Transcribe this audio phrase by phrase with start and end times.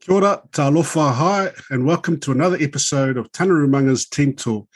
[0.00, 4.66] Kia ora, talofa hi, and welcome to another episode of Tana Umaga's Team Talk,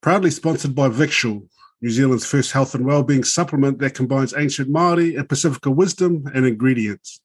[0.00, 1.48] proudly sponsored by Victual,
[1.80, 6.46] New Zealand's first health and wellbeing supplement that combines ancient Māori and Pacifica wisdom and
[6.46, 7.20] ingredients.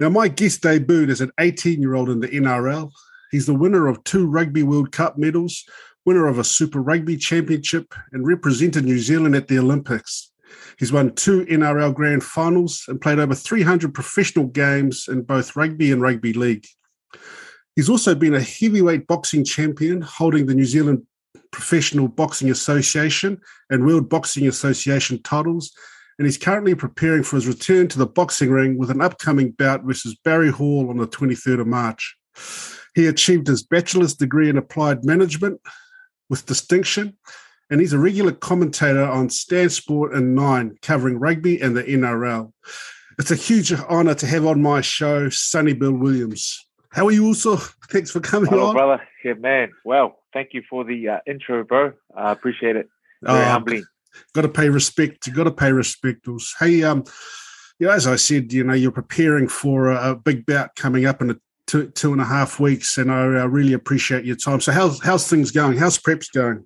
[0.00, 2.90] Now, my guest debuted as an 18-year-old in the NRL.
[3.30, 5.64] He's the winner of two Rugby World Cup medals,
[6.04, 10.32] winner of a Super Rugby Championship, and represented New Zealand at the Olympics.
[10.78, 15.92] He's won two NRL Grand Finals and played over 300 professional games in both rugby
[15.92, 16.66] and rugby league.
[17.76, 21.06] He's also been a heavyweight boxing champion, holding the New Zealand
[21.50, 23.40] Professional Boxing Association
[23.70, 25.72] and World Boxing Association titles.
[26.18, 29.82] And he's currently preparing for his return to the boxing ring with an upcoming bout
[29.82, 32.16] versus Barry Hall on the 23rd of March.
[32.94, 35.60] He achieved his bachelor's degree in applied management
[36.28, 37.16] with distinction
[37.70, 42.52] and he's a regular commentator on Stan Sport and Nine, covering rugby and the NRL.
[43.18, 46.66] It's a huge honour to have on my show Sonny Bill Williams.
[46.90, 47.56] How are you, also?
[47.90, 49.02] Thanks for coming Hello, on, brother.
[49.24, 49.72] Yeah, man.
[49.84, 51.92] Well, thank you for the uh, intro, bro.
[52.16, 52.88] I appreciate it.
[53.22, 53.84] Very Oh, humbling.
[54.32, 55.26] Got to pay respect.
[55.26, 56.26] You got to pay respect.
[56.60, 57.04] Hey, um,
[57.78, 61.06] you know, as I said, you know, you're preparing for a, a big bout coming
[61.06, 64.36] up in a two two and a half weeks, and I, I really appreciate your
[64.36, 64.60] time.
[64.60, 65.78] So, how's how's things going?
[65.78, 66.64] How's preps going?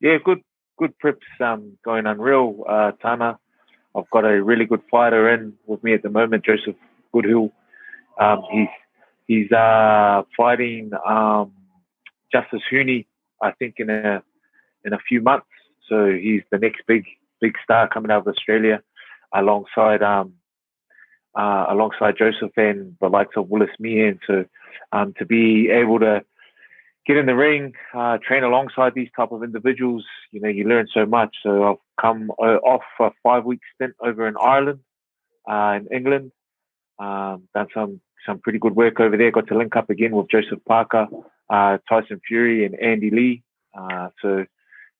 [0.00, 0.40] Yeah, good,
[0.78, 3.38] good preps um, going unreal, uh, Tana.
[3.96, 6.76] I've got a really good fighter in with me at the moment, Joseph
[7.12, 7.52] Goodall.
[8.20, 8.68] Um, he's
[9.26, 11.52] he's uh, fighting um,
[12.34, 13.06] Justis Huni,
[13.40, 14.22] I think, in a
[14.84, 15.46] in a few months.
[15.88, 17.04] So he's the next big
[17.40, 18.82] big star coming out of Australia,
[19.32, 20.34] alongside um,
[21.36, 24.18] uh, alongside Joseph and the likes of Willis Meehan.
[24.26, 24.44] So
[24.92, 26.24] um, to be able to
[27.06, 30.86] get in the ring, uh, train alongside these type of individuals, you know, you learn
[30.92, 31.36] so much.
[31.42, 34.80] So I've come uh, off a five week stint over in Ireland,
[35.48, 36.32] uh, in England,
[36.98, 39.30] um, done some some pretty good work over there.
[39.30, 41.06] Got to link up again with Joseph Parker,
[41.50, 43.42] uh, Tyson Fury, and Andy Lee.
[43.76, 44.46] Uh, so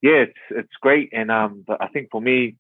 [0.03, 1.11] yeah, it's it's great.
[1.13, 2.57] And um, but I think for me,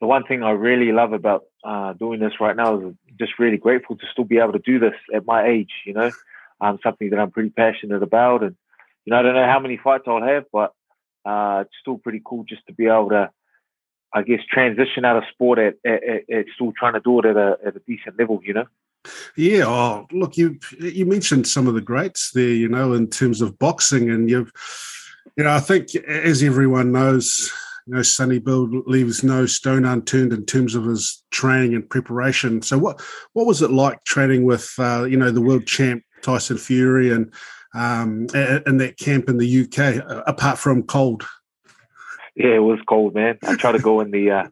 [0.00, 3.56] the one thing I really love about uh, doing this right now is just really
[3.56, 5.70] grateful to still be able to do this at my age.
[5.86, 6.10] You know,
[6.62, 8.56] um, something that I'm pretty passionate about, and
[9.04, 10.72] you know, I don't know how many fights I'll have, but
[11.24, 13.30] uh, it's still pretty cool just to be able to,
[14.14, 17.36] I guess, transition out of sport at, at, at, still trying to do it at
[17.36, 18.40] a at a decent level.
[18.44, 18.66] You know.
[19.36, 23.40] Yeah, oh, look, you you mentioned some of the greats there, you know, in terms
[23.40, 24.52] of boxing, and you've,
[25.36, 27.52] you know, I think as everyone knows,
[27.88, 32.62] you know, Sonny Bill leaves no stone unturned in terms of his training and preparation.
[32.62, 33.00] So, what
[33.32, 37.32] what was it like training with, uh, you know, the world champ Tyson Fury and
[37.74, 38.26] um,
[38.66, 41.26] in that camp in the UK, apart from cold?
[42.34, 43.38] Yeah, it was cold, man.
[43.44, 44.48] I tried to go in the, uh,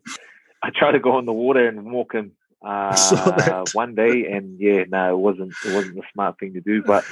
[0.62, 2.32] I tried to go in the water and walk him
[2.62, 5.54] saw uh, one day, and yeah, no, it wasn't.
[5.64, 6.82] It wasn't the smart thing to do.
[6.82, 7.04] But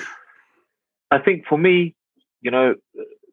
[1.10, 1.94] I think for me,
[2.42, 2.74] you know,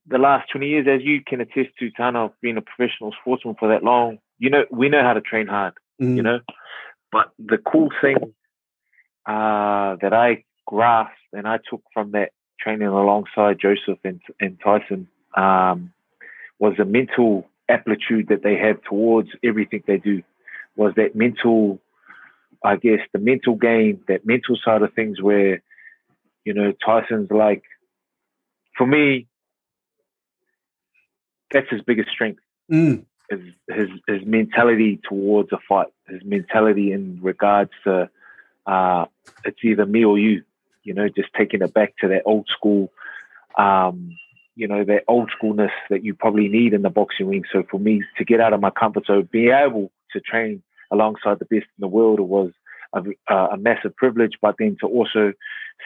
[0.07, 3.67] the last twenty years, as you can attest to, Tana, being a professional sportsman for
[3.67, 5.73] that long, you know, we know how to train hard.
[6.01, 6.15] Mm.
[6.15, 6.39] You know,
[7.11, 8.15] but the cool thing
[9.25, 15.07] uh, that I grasped and I took from that training alongside Joseph and, and Tyson
[15.35, 15.93] um,
[16.59, 20.23] was the mental aptitude that they have towards everything they do.
[20.75, 21.79] Was that mental,
[22.63, 25.61] I guess, the mental game, that mental side of things where,
[26.43, 27.63] you know, Tyson's like,
[28.77, 29.27] for me,
[31.51, 32.39] that's his biggest strength
[32.71, 33.05] Mm.
[33.29, 33.39] his
[33.69, 38.09] his his mentality towards a fight, his mentality in regards to
[38.65, 39.05] uh,
[39.43, 40.43] it's either me or you.
[40.85, 42.91] You know, just taking it back to that old school,
[43.57, 44.15] um,
[44.55, 47.43] you know, that old schoolness that you probably need in the boxing ring.
[47.51, 51.39] So for me to get out of my comfort zone, be able to train alongside
[51.39, 52.51] the best in the world was
[52.93, 53.03] a,
[53.35, 54.35] a massive privilege.
[54.41, 55.33] But then to also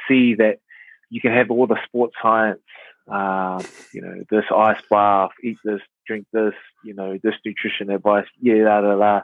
[0.07, 0.59] see that
[1.09, 2.59] you can have all the sports science,
[3.11, 8.27] uh, you know, this ice bath, eat this, drink this, you know, this nutrition advice,
[8.39, 9.21] yeah, la la la,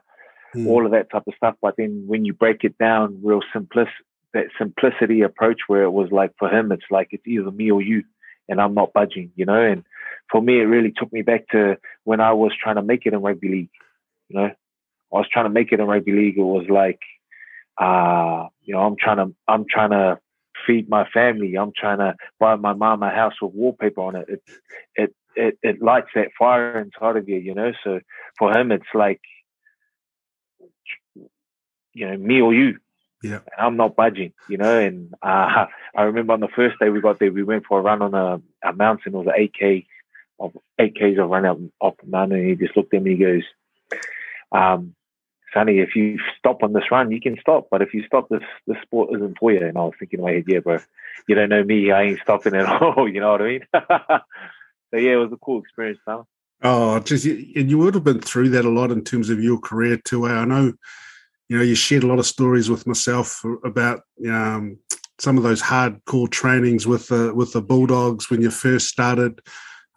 [0.55, 0.67] Mm.
[0.67, 1.55] all of that type of stuff.
[1.61, 3.89] But then when you break it down, real simplis
[4.35, 7.81] that simplicity approach where it was like for him, it's like it's either me or
[7.81, 8.03] you,
[8.47, 9.61] and I'm not budging, you know.
[9.61, 9.83] And
[10.31, 13.13] for me, it really took me back to when I was trying to make it
[13.13, 13.69] in rugby league.
[14.29, 16.37] You know, I was trying to make it in rugby league.
[16.37, 16.99] It was like,
[17.81, 20.19] uh, you know, I'm trying to, I'm trying to
[20.67, 21.55] feed my family.
[21.55, 24.27] I'm trying to buy my mom a house with wallpaper on it.
[24.27, 24.43] It,
[24.95, 27.71] it, it, it lights that fire inside of you, you know.
[27.83, 27.99] So
[28.37, 29.21] for him, it's like,
[31.93, 32.77] you know, me or you.
[33.25, 33.39] Yeah.
[33.57, 34.79] And I'm not budging, you know.
[34.79, 37.81] And uh, I remember on the first day we got there, we went for a
[37.81, 39.15] run on a, a mountain.
[39.15, 39.85] It was an 8K
[40.39, 42.39] of 8Ks of run up off the mountain.
[42.39, 43.11] And he just looked at me.
[43.11, 43.43] And he goes,
[44.51, 44.95] um,
[45.53, 47.67] Sonny, if you stop on this run, you can stop.
[47.71, 49.65] But if you stop, this this sport isn't for you.
[49.65, 50.79] And I was thinking in my head, yeah, bro,
[51.27, 51.91] you don't know me.
[51.91, 53.07] I ain't stopping at all.
[53.07, 53.61] You know what I mean?
[53.73, 56.25] so yeah, it was a cool experience, Tom.
[56.61, 59.59] Oh, just and you would have been through that a lot in terms of your
[59.59, 60.27] career too.
[60.27, 60.31] Eh?
[60.31, 60.73] I know,
[61.49, 64.77] you know, you shared a lot of stories with myself about um,
[65.19, 69.39] some of those hardcore trainings with the with the Bulldogs when you first started.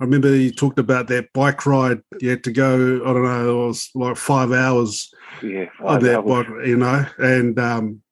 [0.00, 3.00] I remember you talked about that bike ride you had to go.
[3.04, 5.12] I don't know, it was like five hours.
[5.42, 6.46] Yeah, five that hours.
[6.46, 8.02] bike, you know, and um,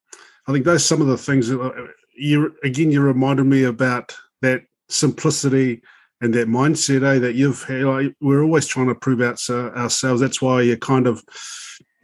[0.49, 1.87] I think those some of the things that uh,
[2.17, 5.83] you again you reminded me about that simplicity
[6.21, 7.83] and that mindset eh, that you've had.
[7.83, 10.21] Like, we're always trying to prove out so, ourselves.
[10.21, 11.23] That's why you're kind of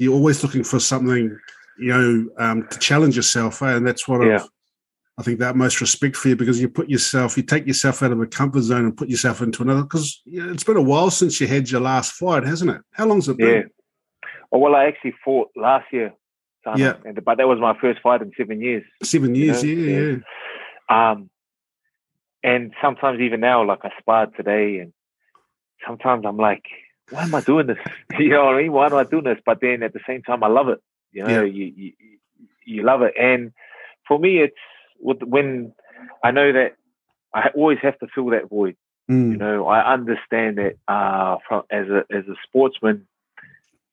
[0.02, 1.38] you're always looking for something,
[1.78, 3.76] you know, um, to challenge yourself, eh?
[3.76, 4.36] and that's what yeah.
[4.36, 4.48] I've
[5.18, 8.12] I think that most respect for you because you put yourself, you take yourself out
[8.12, 9.82] of a comfort zone and put yourself into another.
[9.82, 12.80] Because you know, it's been a while since you had your last fight, hasn't it?
[12.92, 13.48] How long's it been?
[13.54, 14.28] Yeah.
[14.50, 16.14] Oh, well, I actually fought last year.
[16.76, 16.94] yeah.
[17.04, 18.84] And, but that was my first fight in seven years.
[19.02, 19.82] Seven years, you know?
[19.82, 20.16] yeah, yeah,
[20.90, 21.10] yeah.
[21.12, 21.30] Um,
[22.42, 24.92] and sometimes even now, like I sparred today, and
[25.86, 26.64] sometimes I'm like,
[27.12, 27.78] why am I doing this?
[28.18, 28.72] you know what I mean?
[28.72, 29.38] Why am I doing this?
[29.44, 30.82] But then at the same time, I love it.
[31.12, 31.52] You know, yeah.
[31.52, 31.92] you, you
[32.64, 33.52] you love it, and
[34.08, 34.56] for me, it's
[34.98, 35.72] when
[36.24, 36.76] I know that
[37.34, 38.76] I always have to fill that void.
[39.10, 39.32] Mm.
[39.32, 43.06] You know, I understand that uh, from as a as a sportsman,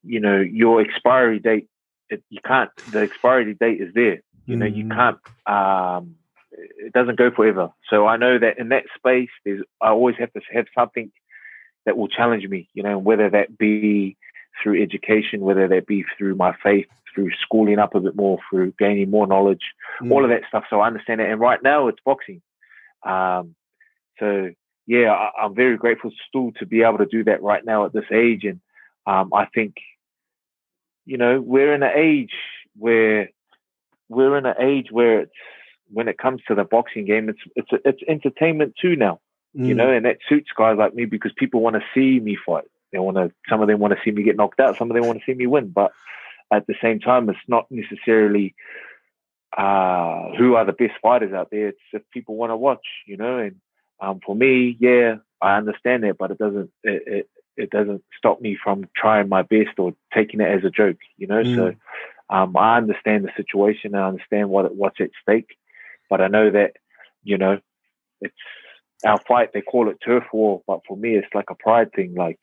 [0.03, 1.67] you know, your expiry date,
[2.09, 2.69] it, you can't.
[2.91, 4.21] The expiry date is there.
[4.45, 4.95] You know, you mm.
[4.95, 5.17] can't.
[5.45, 6.15] Um,
[6.51, 7.71] it doesn't go forever.
[7.89, 11.11] So I know that in that space, there's I always have to have something
[11.89, 12.69] that will challenge me.
[12.75, 14.15] You know, whether that be
[14.61, 18.73] through education, whether that be through my faith, through schooling up a bit more, through
[18.77, 19.63] gaining more knowledge,
[19.99, 20.11] mm.
[20.11, 20.65] all of that stuff.
[20.69, 21.31] So I understand it.
[21.31, 22.43] And right now it's boxing.
[23.03, 23.55] Um,
[24.19, 24.51] so
[24.85, 27.93] yeah, I, am very grateful still to be able to do that right now at
[27.93, 28.43] this age.
[28.43, 28.59] And
[29.07, 29.77] um, I think,
[31.07, 32.33] you know, we're in an age
[32.77, 33.31] where
[34.09, 35.31] we're in an age where it's
[35.91, 39.19] when it comes to the boxing game, it's it's it's entertainment too now.
[39.57, 39.67] Mm.
[39.67, 42.65] You know, and that suits guys like me because people want to see me fight.
[42.91, 43.31] They want to.
[43.49, 44.77] Some of them want to see me get knocked out.
[44.77, 45.69] Some of them want to see me win.
[45.69, 45.91] But
[46.51, 48.55] at the same time, it's not necessarily
[49.55, 51.69] uh, who are the best fighters out there.
[51.69, 53.39] It's if people want to watch, you know.
[53.39, 53.55] And
[53.99, 58.41] um, for me, yeah, I understand that, but it doesn't it, it, it doesn't stop
[58.41, 61.43] me from trying my best or taking it as a joke, you know.
[61.43, 61.55] Mm.
[61.55, 61.75] So
[62.29, 63.95] um, I understand the situation.
[63.95, 65.57] I understand what what's at stake,
[66.09, 66.73] but I know that
[67.23, 67.59] you know
[68.21, 68.35] it's
[69.05, 69.51] our fight.
[69.53, 72.15] They call it turf war, but for me, it's like a pride thing.
[72.15, 72.39] Like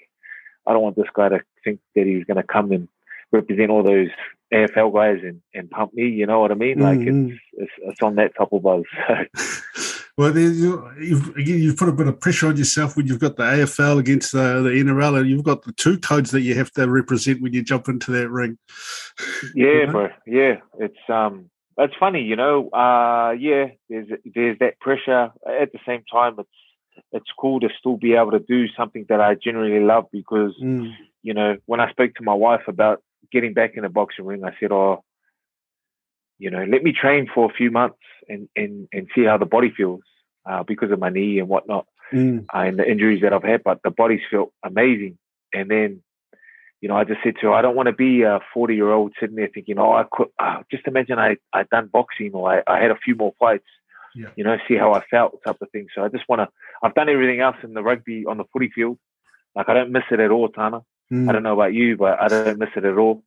[0.67, 2.88] I don't want this guy to think that he's going to come and
[3.32, 4.08] represent all those
[4.53, 6.08] AFL guys and, and pump me.
[6.08, 6.79] You know what I mean?
[6.79, 7.31] Like mm-hmm.
[7.31, 8.85] it's, it's, it's on that top of buzz.
[10.17, 13.99] well, you've you've put a bit of pressure on yourself when you've got the AFL
[13.99, 17.43] against the, the NRL, and you've got the two codes that you have to represent
[17.43, 18.56] when you jump into that ring.
[19.55, 19.93] Yeah, you know?
[19.93, 20.08] bro.
[20.26, 22.69] Yeah, it's um, it's funny, you know.
[22.70, 25.32] Uh, yeah, there's there's that pressure.
[25.46, 26.49] At the same time, it's
[27.12, 30.93] it's cool to still be able to do something that I generally love because, mm.
[31.23, 33.02] you know, when I spoke to my wife about
[33.32, 35.05] getting back in the boxing ring, I said, "Oh,
[36.38, 37.99] you know, let me train for a few months
[38.29, 40.02] and and and see how the body feels
[40.49, 42.44] uh, because of my knee and whatnot mm.
[42.55, 45.19] uh, and the injuries that I've had." But the body's felt amazing.
[45.52, 46.02] And then,
[46.86, 49.34] you know, I just said to her, "I don't want to be a forty-year-old sitting
[49.34, 52.80] there thinking, oh, I could." Uh, just imagine I I done boxing or I, I
[52.80, 53.66] had a few more fights.
[54.14, 54.28] Yeah.
[54.36, 55.88] You know, see how I felt, type of thing.
[55.93, 56.48] So I just want to.
[56.84, 58.98] I've done everything else in the rugby on the footy field.
[59.56, 60.82] Like I don't miss it at all, Tana.
[61.12, 61.28] Mm.
[61.28, 63.24] I don't know about you, but I don't miss it at all.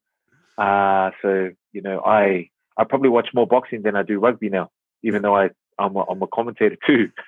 [0.58, 4.72] Uh, so you know, I I probably watch more boxing than I do rugby now,
[5.04, 7.10] even though I I'm a, I'm a commentator too.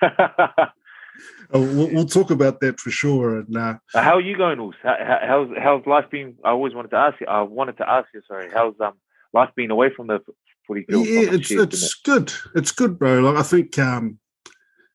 [1.52, 3.40] Oh, we'll, we'll, talk about that for sure.
[3.40, 4.74] And uh, how are you going, Us?
[4.82, 6.36] How, how's how's life been?
[6.44, 7.26] I always wanted to ask you.
[7.26, 8.22] I wanted to ask you.
[8.26, 8.94] Sorry, how's um
[9.32, 10.20] life been away from the
[10.66, 11.06] footy field?
[11.06, 12.02] Yeah, it's it's it?
[12.04, 12.32] good.
[12.54, 13.20] It's good, bro.
[13.20, 14.18] Like I think, um,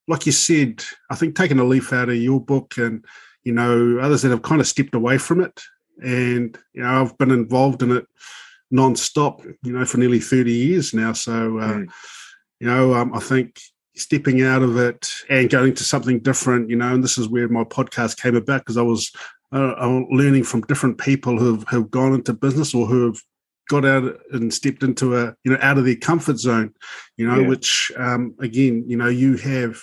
[0.08, 3.06] like you said, I think taking a leaf out of your book and
[3.48, 5.62] you know, others that have kind of stepped away from it.
[6.04, 8.06] And, you know, I've been involved in it
[8.72, 11.14] non-stop, you know, for nearly 30 years now.
[11.14, 11.88] So, uh, mm.
[12.60, 13.62] you know, um, I think
[13.98, 17.48] stepping out of it and going to something different, you know, and this is where
[17.48, 19.12] my podcast came about because I was
[19.52, 23.22] uh, learning from different people who have, gone into business or who have
[23.70, 26.74] got out and stepped into a, you know, out of their comfort zone,
[27.18, 27.48] you know, yeah.
[27.48, 29.82] which, um, again, you know, you have,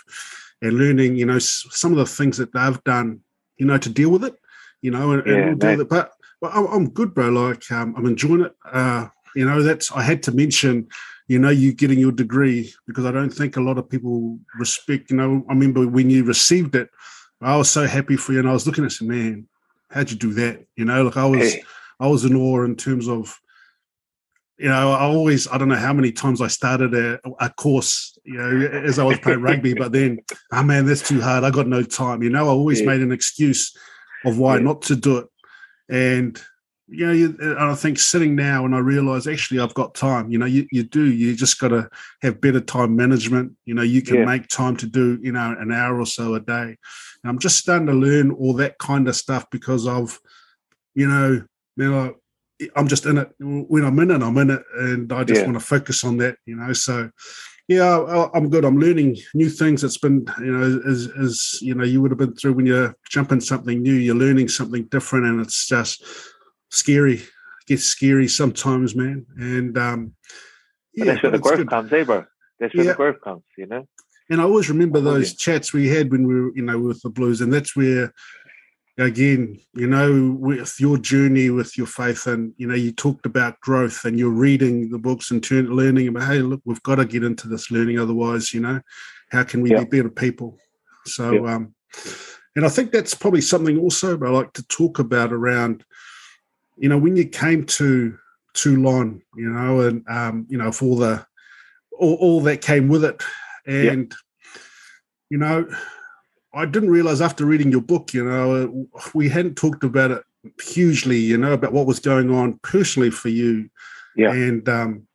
[0.62, 3.21] and learning, you know, some of the things that they've done
[3.56, 4.35] you know, to deal with it,
[4.83, 5.88] you know, and, yeah, and deal with it.
[5.88, 7.28] But, but I'm, I'm, good, bro.
[7.30, 8.52] Like um, I'm enjoying it.
[8.71, 10.88] Uh, you know, that's I had to mention,
[11.26, 15.11] you know, you getting your degree because I don't think a lot of people respect.
[15.11, 16.90] You know, I remember when you received it,
[17.40, 19.47] I was so happy for you, and I was looking at some man,
[19.90, 20.64] how'd you do that?
[20.76, 21.64] You know, like I was, hey.
[22.00, 23.38] I was in awe in terms of
[24.59, 28.16] you know, I always, I don't know how many times I started a, a course,
[28.25, 30.21] you know, as I was playing rugby, but then,
[30.52, 31.43] oh man, that's too hard.
[31.43, 32.23] I got no time.
[32.23, 32.87] You know, I always yeah.
[32.87, 33.76] made an excuse
[34.25, 34.62] of why yeah.
[34.62, 35.26] not to do it.
[35.88, 36.40] And,
[36.88, 40.31] you know, you, and I think sitting now and I realize actually I've got time,
[40.31, 41.88] you know, you, you do, you just got to
[42.23, 43.53] have better time management.
[43.64, 44.25] You know, you can yeah.
[44.26, 46.62] make time to do, you know, an hour or so a day.
[46.62, 46.76] And
[47.25, 50.21] I'm just starting to learn all that kind of stuff because of,
[50.95, 51.43] you know,
[51.76, 52.14] you know,
[52.76, 54.23] I'm just in it when I'm in it.
[54.23, 55.47] I'm in it, and I just yeah.
[55.47, 56.37] want to focus on that.
[56.47, 57.11] You know, so
[57.67, 58.64] yeah, I'm good.
[58.64, 59.83] I'm learning new things.
[59.83, 62.95] It's been you know as as you know you would have been through when you're
[63.11, 63.95] jumping something new.
[63.95, 66.05] You're learning something different, and it's just
[66.75, 67.14] scary.
[67.14, 69.26] It gets scary sometimes, man.
[69.37, 70.14] And um,
[70.95, 71.71] yeah, that's where the growth good.
[71.71, 72.25] comes, eh, bro?
[72.61, 72.93] That's where yeah.
[72.93, 73.45] the growth comes.
[73.57, 73.88] You know.
[74.31, 77.11] And I always remember those chats we had when we were, you know, with the
[77.11, 78.12] Blues, and that's where
[78.99, 83.61] again, you know, with your journey with your faith, and you know, you talked about
[83.61, 87.04] growth, and you're reading the books and turn, learning about, hey, look, we've got to
[87.04, 88.81] get into this learning, otherwise, you know,
[89.31, 89.85] how can we yeah.
[89.85, 90.59] be better people?
[91.07, 91.54] So, yeah.
[91.54, 91.75] um,
[92.57, 95.85] and I think that's probably something also I like to talk about around,
[96.76, 98.16] you know, when you came to
[98.54, 101.26] Toulon, you know, and um, you know, for the
[101.99, 103.23] all, all that came with it,
[103.66, 104.14] and
[105.31, 105.66] you know
[106.54, 110.23] I didn't realize after reading your book, you know, we hadn't talked about it
[110.62, 113.69] hugely, you know, about what was going on personally for you.
[114.16, 114.33] Yeah.
[114.33, 115.09] And, um,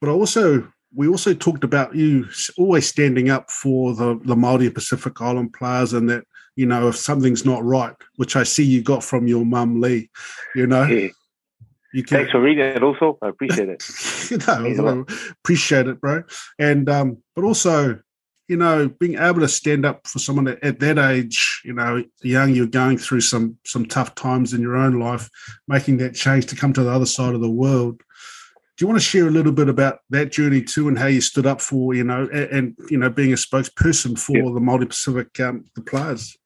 [0.00, 2.26] but also, we also talked about you
[2.58, 6.24] always standing up for the, the Māori Pacific Island players and that,
[6.56, 10.10] you know, if something's not right, which I see you got from your mum, Lee,
[10.54, 10.84] you know.
[10.84, 11.08] Yeah.
[11.92, 13.18] You can, Thanks for reading it also.
[13.22, 13.84] I appreciate it.
[14.30, 16.24] you know, appreciate it, bro.
[16.58, 18.00] And, um, but also,
[18.48, 22.54] you know, being able to stand up for someone at that age, you know, young,
[22.54, 25.30] you're going through some some tough times in your own life,
[25.66, 28.02] making that change to come to the other side of the world.
[28.76, 31.20] Do you want to share a little bit about that journey too, and how you
[31.20, 34.42] stood up for, you know, and, and you know, being a spokesperson for yeah.
[34.42, 36.36] the Māori Pacific um, the players?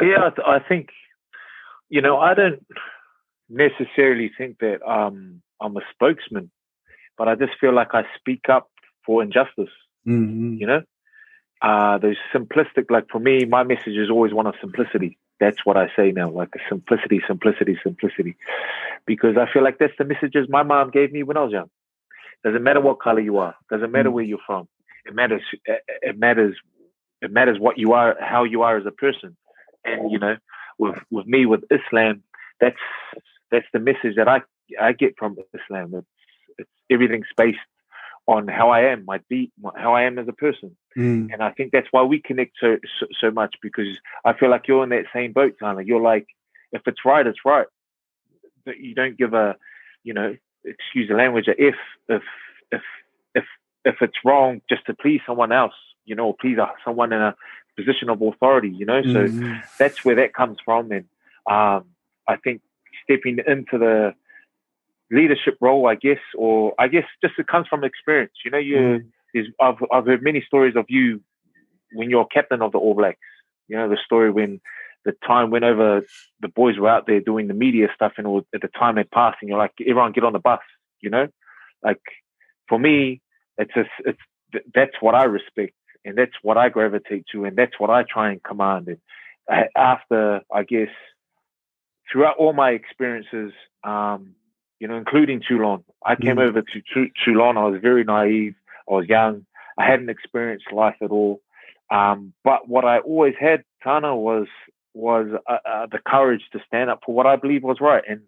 [0.00, 0.88] Yeah, I think,
[1.88, 2.64] you know, I don't
[3.48, 6.50] necessarily think that um, I'm a spokesman,
[7.16, 8.68] but I just feel like I speak up
[9.06, 9.70] for injustice
[10.06, 10.56] Mm-hmm.
[10.58, 10.82] You know,
[11.60, 15.18] uh, those simplistic, like for me, my message is always one of simplicity.
[15.40, 18.36] That's what I say now, like simplicity, simplicity, simplicity,
[19.06, 21.70] because I feel like that's the messages my mom gave me when I was young.
[22.44, 23.54] Doesn't matter what color you are.
[23.70, 24.14] Doesn't matter mm-hmm.
[24.14, 24.68] where you're from.
[25.04, 25.42] It matters.
[25.66, 26.56] It matters.
[27.22, 29.36] It matters what you are, how you are as a person.
[29.84, 30.36] And you know,
[30.78, 32.22] with with me, with Islam,
[32.60, 32.76] that's
[33.50, 34.42] that's the message that I
[34.80, 35.94] I get from Islam.
[35.94, 36.06] It's
[36.58, 37.58] it's everything's based
[38.26, 40.76] on how I am, my beat, how I am as a person.
[40.96, 41.32] Mm.
[41.32, 44.68] And I think that's why we connect so, so, so much because I feel like
[44.68, 45.86] you're in that same boat, of.
[45.86, 46.26] You're like,
[46.70, 47.66] if it's right, it's right.
[48.64, 49.56] But you don't give a,
[50.04, 51.74] you know, excuse the language, if
[52.08, 52.22] if
[52.70, 52.82] if
[53.34, 53.44] if
[53.84, 55.74] if it's wrong just to please someone else,
[56.04, 57.34] you know, please someone in a
[57.76, 59.02] position of authority, you know.
[59.02, 59.60] So mm-hmm.
[59.78, 61.04] that's where that comes from, and
[61.50, 61.86] um,
[62.28, 62.60] I think
[63.04, 64.14] stepping into the
[65.10, 68.32] leadership role, I guess, or I guess just it comes from experience.
[68.44, 69.04] You know, you
[69.36, 69.46] mm.
[69.60, 71.20] I've I've heard many stories of you
[71.92, 73.18] when you're captain of the All Blacks.
[73.68, 74.60] You know, the story when
[75.04, 76.02] the time went over,
[76.40, 79.10] the boys were out there doing the media stuff, and all, at the time had
[79.10, 80.60] passed, and you're like, everyone get on the bus.
[81.00, 81.28] You know,
[81.82, 82.00] like
[82.68, 83.20] for me,
[83.58, 84.18] it's just it's
[84.74, 88.30] that's what I respect, and that's what I gravitate to, and that's what I try
[88.30, 88.88] and command.
[88.88, 90.88] And after, I guess,
[92.10, 93.52] throughout all my experiences,
[93.84, 94.34] um,
[94.78, 95.84] you know, including Toulon.
[96.04, 96.48] I came mm.
[96.48, 97.56] over to Toulon.
[97.56, 98.54] I was very naive.
[98.90, 99.46] I was young.
[99.78, 101.40] I hadn't experienced life at all.
[101.90, 104.46] Um, but what I always had, Tana, was
[104.94, 108.02] was uh, uh, the courage to stand up for what I believe was right.
[108.08, 108.22] And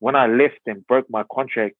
[0.00, 1.76] when I left and broke my contract,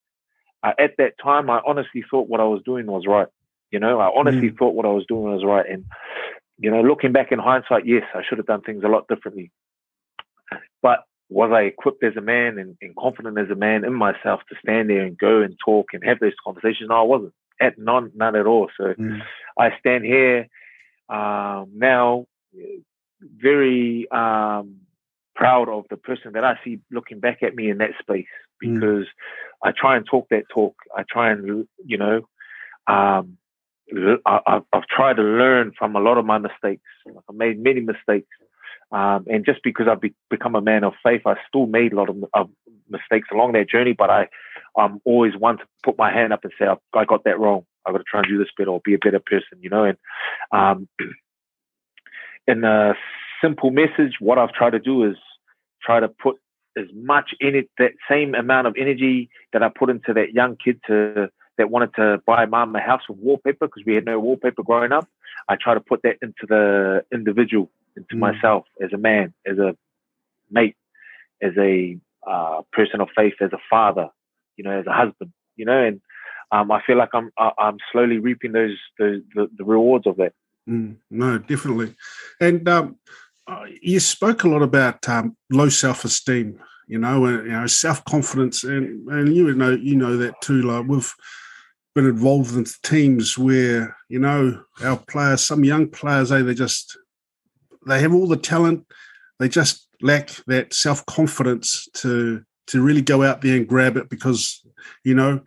[0.63, 3.29] uh, at that time, I honestly thought what I was doing was right.
[3.71, 4.59] You know, I honestly mm.
[4.59, 5.67] thought what I was doing was right.
[5.69, 5.85] And
[6.59, 9.53] you know, looking back in hindsight, yes, I should have done things a lot differently.
[10.83, 14.41] But was I equipped as a man and, and, confident as a man in myself
[14.49, 16.89] to stand there and go and talk and have those conversations?
[16.89, 17.35] No, I wasn't.
[17.61, 18.69] At none, none at all.
[18.77, 19.21] So mm.
[19.59, 20.49] I stand here
[21.09, 22.27] um, now,
[23.23, 24.77] very um,
[25.35, 28.27] proud of the person that I see looking back at me in that space
[28.65, 28.75] mm.
[28.75, 29.65] because mm.
[29.65, 30.75] I try and talk that talk.
[30.97, 32.29] I try and you know,
[32.87, 33.38] um,
[34.27, 36.83] I, have tried to learn from a lot of my mistakes.
[37.07, 38.29] I've made many mistakes,
[38.93, 41.97] um, and just because I've be, become a man of faith, I still made a
[41.97, 42.51] lot of, of,
[42.91, 43.93] mistakes along that journey.
[43.93, 44.29] But I,
[44.77, 47.67] I'm always one to put my hand up and say, I got that wrong.
[47.85, 49.85] I've got to try and do this better or be a better person, you know.
[49.85, 49.99] And
[50.53, 50.89] um,
[52.47, 52.95] in a
[53.43, 55.17] simple message, what I've tried to do is
[55.83, 56.37] try to put
[56.79, 60.57] as much in it, that same amount of energy that I put into that young
[60.63, 64.19] kid to that wanted to buy mom a house with wallpaper because we had no
[64.19, 65.09] wallpaper growing up.
[65.49, 68.19] I try to put that into the individual, into mm.
[68.21, 69.77] myself as a man, as a
[70.51, 70.77] mate,
[71.43, 74.09] as a uh, person of faith, as a father,
[74.57, 76.01] you know, as a husband, you know, and
[76.51, 80.33] um, I feel like I'm I'm slowly reaping those, those the, the rewards of that.
[80.69, 81.95] Mm, no, definitely.
[82.41, 82.97] And um,
[83.47, 87.67] uh, you spoke a lot about um, low self esteem, you know, and you know
[87.67, 90.63] self confidence, and and you know you know that too.
[90.63, 91.15] Like we've
[91.99, 96.55] been involved in teams where you know our players, some young players, they eh, they
[96.55, 96.97] just
[97.87, 98.87] they have all the talent,
[99.39, 104.09] they just lack that self confidence to to really go out there and grab it
[104.09, 104.65] because
[105.05, 105.41] you know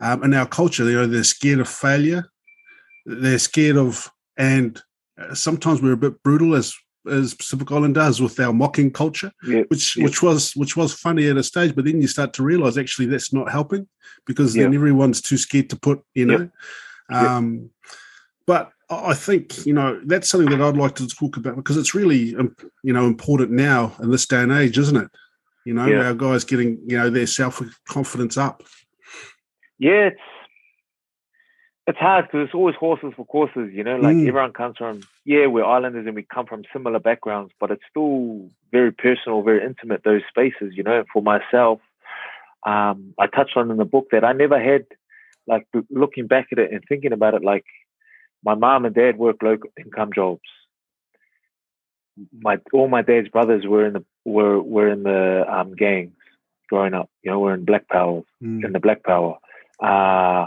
[0.00, 2.24] um, in our culture, you know, they're scared of failure.
[3.04, 4.80] They're scared of, and
[5.20, 6.74] uh, sometimes we're a bit brutal as
[7.10, 10.04] as Pacific Island does with our mocking culture, yeah, which yeah.
[10.04, 13.06] which was which was funny at a stage, but then you start to realize actually
[13.06, 13.88] that's not helping
[14.26, 14.64] because yeah.
[14.64, 16.50] then everyone's too scared to put, you know.
[17.12, 17.70] Um,
[18.46, 21.94] but I think you know that's something that I'd like to talk about because it's
[21.94, 22.36] really
[22.82, 25.10] you know important now in this day and age, isn't it?
[25.64, 28.62] You know, our guys getting you know their self confidence up
[29.80, 30.20] yeah, it's
[31.90, 33.96] it's hard because it's always horses for courses, you know.
[33.96, 34.26] Like mm.
[34.26, 38.48] everyone comes from, yeah, we're islanders and we come from similar backgrounds, but it's still
[38.72, 40.02] very personal, very intimate.
[40.04, 41.04] Those spaces, you know.
[41.12, 41.80] For myself,
[42.64, 44.86] um, I touched on in the book that I never had,
[45.46, 47.64] like, looking back at it and thinking about it, like,
[48.44, 50.40] my mom and dad work low income jobs.
[52.38, 56.12] My all my dad's brothers were in the were were in the um, gangs
[56.68, 57.10] growing up.
[57.22, 58.64] You know, we're in Black Power, mm.
[58.64, 59.38] in the Black Power
[59.80, 60.46] uh,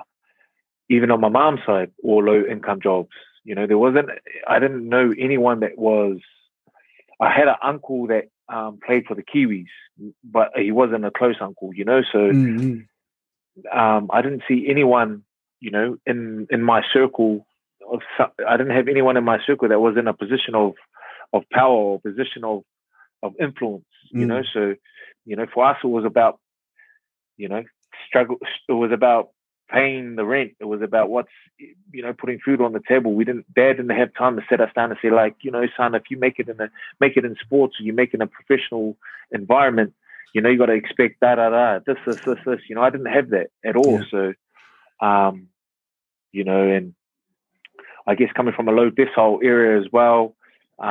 [0.90, 3.10] even on my mom's side, or low income jobs.
[3.44, 4.10] You know, there wasn't,
[4.48, 6.20] I didn't know anyone that was,
[7.20, 9.68] I had an uncle that um, played for the Kiwis,
[10.24, 13.78] but he wasn't a close uncle, you know, so mm-hmm.
[13.78, 15.24] um, I didn't see anyone,
[15.60, 17.46] you know, in, in my circle
[17.92, 18.00] of,
[18.48, 20.74] I didn't have anyone in my circle that was in a position of,
[21.34, 22.64] of power or position of,
[23.22, 24.28] of influence, you mm.
[24.28, 24.76] know, so,
[25.26, 26.40] you know, for us, it was about,
[27.38, 27.64] you know,
[28.08, 28.38] struggle.
[28.68, 29.30] It was about
[29.74, 30.54] paying the rent.
[30.60, 33.14] It was about what's you know putting food on the table.
[33.14, 33.52] We didn't.
[33.54, 36.04] Dad didn't have time to set us down and say like, you know, son, if
[36.10, 38.28] you make it in a make it in sports or you make it in a
[38.28, 38.96] professional
[39.32, 39.94] environment,
[40.34, 42.60] you know, you got to expect da da da this this this this.
[42.70, 44.00] You know, I didn't have that at all.
[44.00, 44.34] Yeah.
[45.02, 45.48] So, um,
[46.32, 46.94] you know, and
[48.06, 50.36] I guess coming from a low decile area as well,
[50.80, 50.84] uh,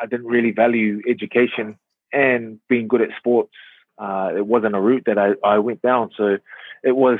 [0.00, 1.78] I didn't really value education
[2.12, 3.52] and being good at sports
[3.98, 6.10] uh, it wasn't a route that I, I went down.
[6.16, 6.38] So
[6.82, 7.18] it was,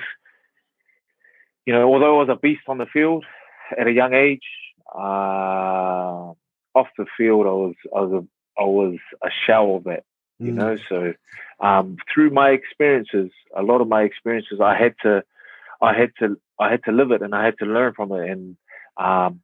[1.67, 3.25] you know, although I was a beast on the field
[3.79, 4.43] at a young age,
[4.95, 6.33] uh,
[6.75, 10.05] off the field, I was, I was, a, I was a shell of that,
[10.39, 10.57] you mm.
[10.57, 10.77] know.
[10.89, 11.15] So
[11.61, 15.23] um, through my experiences, a lot of my experiences, I had to,
[15.83, 18.31] I had to, I had to live it, and I had to learn from it.
[18.31, 18.57] And
[18.97, 19.41] um,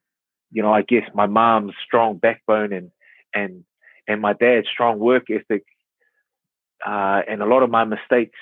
[0.51, 2.91] you know, I guess my mom's strong backbone and
[3.35, 3.65] and
[4.07, 5.65] and my dad's strong work ethic
[6.87, 8.39] uh, and a lot of my mistakes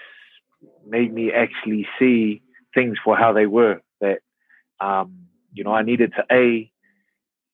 [0.86, 2.42] made me actually see
[2.74, 3.80] things for how they were.
[4.00, 4.18] That
[4.80, 6.70] um, you know, I needed to a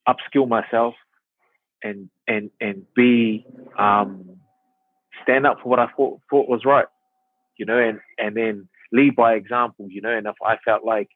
[0.07, 0.95] upskill myself
[1.83, 3.45] and and and b
[3.77, 4.37] um,
[5.23, 6.87] stand up for what I thought, thought was right.
[7.57, 9.87] You know, and and then lead by example.
[9.89, 11.09] You know, and if I felt like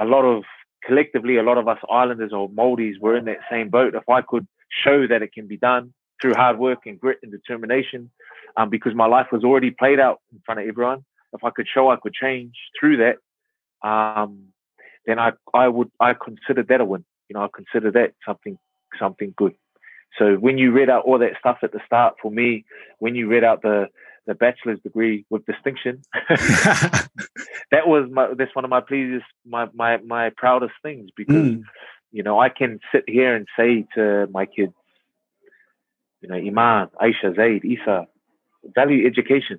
[0.00, 0.44] a lot of
[0.84, 3.94] collectively, a lot of us islanders or Maldives were in that same boat.
[3.94, 4.46] If I could
[4.84, 8.10] show that it can be done through hard work and grit and determination,
[8.56, 11.04] um, because my life was already played out in front of everyone.
[11.34, 14.52] If I could show I could change through that, um,
[15.04, 17.04] then I I would I consider that a win.
[17.28, 18.58] You know, I consider that something
[18.98, 19.54] something good.
[20.18, 22.64] So when you read out all that stuff at the start, for me,
[22.98, 23.88] when you read out the
[24.26, 27.08] the bachelor's degree with distinction, that
[27.86, 31.62] was my that's one of my pleasest my my my proudest things because mm.
[32.12, 34.74] you know I can sit here and say to my kids,
[36.22, 38.06] you know, Iman, Aisha, Zaid, Isa,
[38.74, 39.58] value education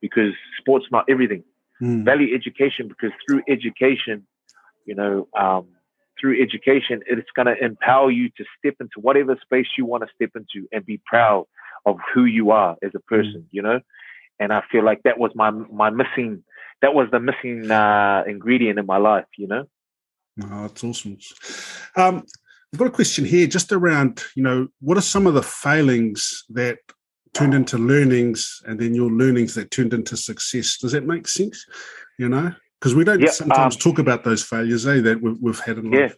[0.00, 1.44] because sports not everything.
[1.80, 2.04] Mm.
[2.04, 4.26] Value education because through education,
[4.86, 5.68] you know, um,
[6.20, 10.08] through education, it's going to empower you to step into whatever space you want to
[10.14, 11.46] step into and be proud
[11.86, 13.48] of who you are as a person, mm.
[13.50, 13.80] you know?
[14.38, 16.42] And I feel like that was my, my missing,
[16.82, 19.64] that was the missing uh, ingredient in my life, you know?
[20.42, 21.18] Oh, that's awesome.
[21.96, 22.24] Um,
[22.72, 26.44] I've got a question here just around, you know, what are some of the failings
[26.50, 26.78] that
[27.34, 30.78] turned into learnings and then your learnings that turned into success.
[30.78, 31.64] Does that make sense?
[32.18, 35.60] You know, because we don't sometimes um, talk about those failures, eh, that we've, we've
[35.60, 36.16] had in life.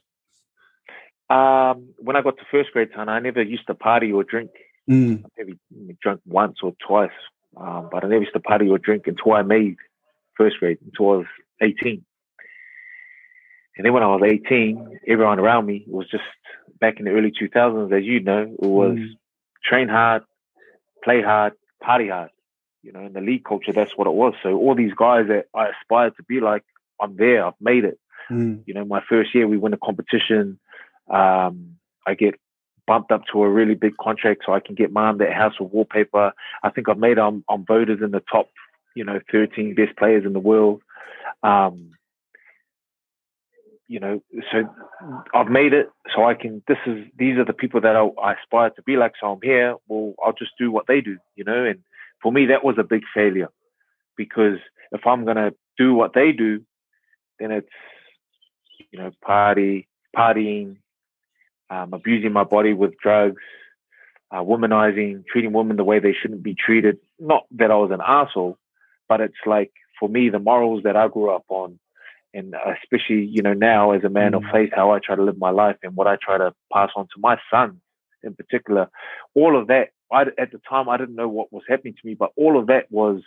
[1.30, 1.70] Yeah.
[1.70, 4.50] Um, when I got to first grade, time, I never used to party or drink
[4.90, 5.24] Mm.
[5.24, 5.58] I maybe
[6.02, 7.10] drunk once or twice,
[7.56, 9.76] um, but I never used to party or drink until I made
[10.36, 11.26] first grade, until I was
[11.60, 12.04] 18.
[13.82, 16.22] And then when I was 18, everyone around me was just
[16.78, 19.16] back in the early 2000s, as you know, it was Mm.
[19.64, 20.22] train hard,
[21.02, 22.30] play hard, party hard.
[22.84, 24.34] You know, in the league culture, that's what it was.
[24.40, 26.62] So all these guys that I aspired to be like,
[27.00, 27.98] I'm there, I've made it.
[28.30, 28.62] Mm.
[28.66, 30.60] You know, my first year we win a competition.
[31.10, 32.36] Um, I get
[32.86, 35.72] bumped up to a really big contract so I can get mom that house with
[35.72, 36.32] wallpaper.
[36.62, 38.48] I think I've made I'm, I'm voted in the top,
[38.94, 40.82] you know, 13 best players in the world.
[41.42, 41.90] Um,
[43.92, 44.62] you know, so
[45.34, 48.32] I've made it so I can, this is, these are the people that I, I
[48.32, 49.12] aspire to be like.
[49.20, 49.76] So I'm here.
[49.86, 51.80] Well, I'll just do what they do, you know, and
[52.22, 53.50] for me, that was a big failure
[54.16, 54.56] because
[54.92, 56.62] if I'm going to do what they do,
[57.38, 57.68] then it's,
[58.90, 60.76] you know, party, partying,
[61.68, 63.42] um, abusing my body with drugs,
[64.30, 66.96] uh, womanizing, treating women the way they shouldn't be treated.
[67.20, 68.56] Not that I was an asshole,
[69.06, 71.78] but it's like for me, the morals that I grew up on,
[72.34, 74.52] and especially you know now as a man of Mm.
[74.52, 77.06] faith, how I try to live my life and what I try to pass on
[77.06, 77.80] to my son,
[78.22, 78.88] in particular,
[79.34, 79.90] all of that.
[80.10, 82.66] I, at the time, I didn't know what was happening to me, but all of
[82.66, 83.22] that was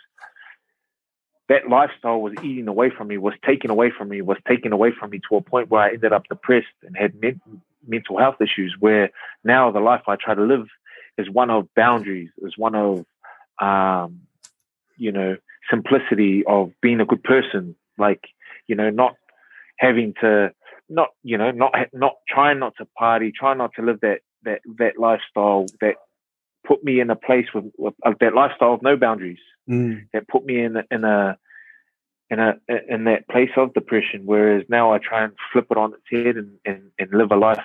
[1.48, 4.90] that lifestyle was eating away from me, was taken away from me, was taken away
[4.98, 7.40] from me to a point where I ended up depressed and had men-
[7.86, 8.76] mental health issues.
[8.78, 9.10] Where
[9.44, 10.66] now the life I try to live
[11.18, 13.04] is one of boundaries, is one of,
[13.60, 14.22] um,
[14.96, 15.36] you know,
[15.70, 17.76] simplicity of being a good person.
[17.98, 18.24] Like,
[18.66, 19.14] you know, not
[19.78, 20.52] having to,
[20.88, 24.60] not, you know, not not trying not to party, trying not to live that that
[24.78, 25.96] that lifestyle that
[26.66, 30.06] put me in a place with, with uh, that lifestyle of no boundaries Mm.
[30.12, 31.36] that put me in in a
[32.30, 32.54] in a
[32.88, 34.22] in that place of depression.
[34.24, 37.36] Whereas now I try and flip it on its head and and, and live a
[37.36, 37.58] life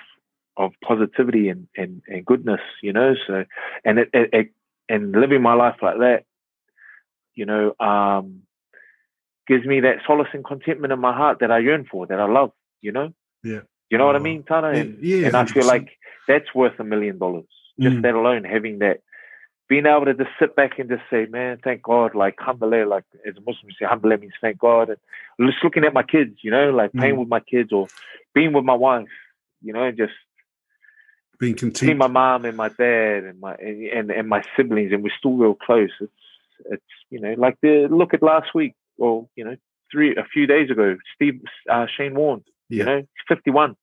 [0.57, 3.13] of positivity and, and, and goodness, you know.
[3.27, 3.45] So
[3.85, 4.49] and it, it, it
[4.89, 6.25] and living my life like that,
[7.35, 8.41] you know, um,
[9.51, 12.27] gives me that solace and contentment in my heart that I yearn for, that I
[12.39, 13.07] love, you know.
[13.43, 13.61] Yeah.
[13.89, 14.29] You know what I Oh.
[14.29, 14.69] mean, Tana?
[14.69, 15.89] And, yeah, and I feel like
[16.27, 17.49] that's worth a million dollars.
[17.79, 18.01] Just Mm.
[18.03, 18.97] that alone, having that,
[19.67, 23.03] being able to just sit back and just say, man, thank God, like, alhamdulillah, like,
[23.27, 24.85] as a Muslim, you say, alhamdulillah means thank God.
[24.89, 24.97] And
[25.51, 27.19] just looking at my kids, you know, like playing Mm.
[27.19, 27.87] with my kids or
[28.33, 29.09] being with my wife,
[29.61, 30.13] you know, and just
[31.39, 31.97] Being seeing content.
[31.97, 35.35] my mom and my dad and my, and, and, and my siblings, and we're still
[35.35, 35.91] real close.
[35.99, 36.11] It's,
[36.75, 39.55] it's, you know, like the, look at last week or, you know,
[39.91, 43.75] three, a few days ago, Steve, uh, Shane Warne, you know, he's 51.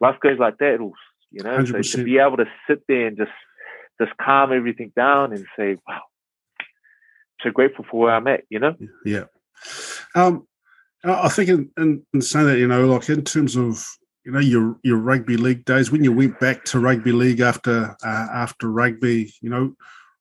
[0.00, 0.78] Life goes like that,
[1.30, 1.64] you know.
[1.64, 1.92] So 100%.
[1.92, 3.30] to be able to sit there and just
[4.00, 6.02] just calm everything down and say, "Wow,
[7.40, 8.74] so grateful for where I'm at," you know.
[9.04, 9.24] Yeah.
[10.14, 10.46] Um,
[11.04, 13.86] I I think in, in, in saying that, you know, like in terms of
[14.24, 17.96] you know your your rugby league days, when you went back to rugby league after
[18.04, 19.74] uh, after rugby, you know,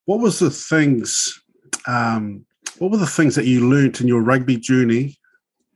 [0.06, 1.44] what was the things,
[1.88, 2.46] um,
[2.80, 5.18] what were the things that you learnt in your rugby journey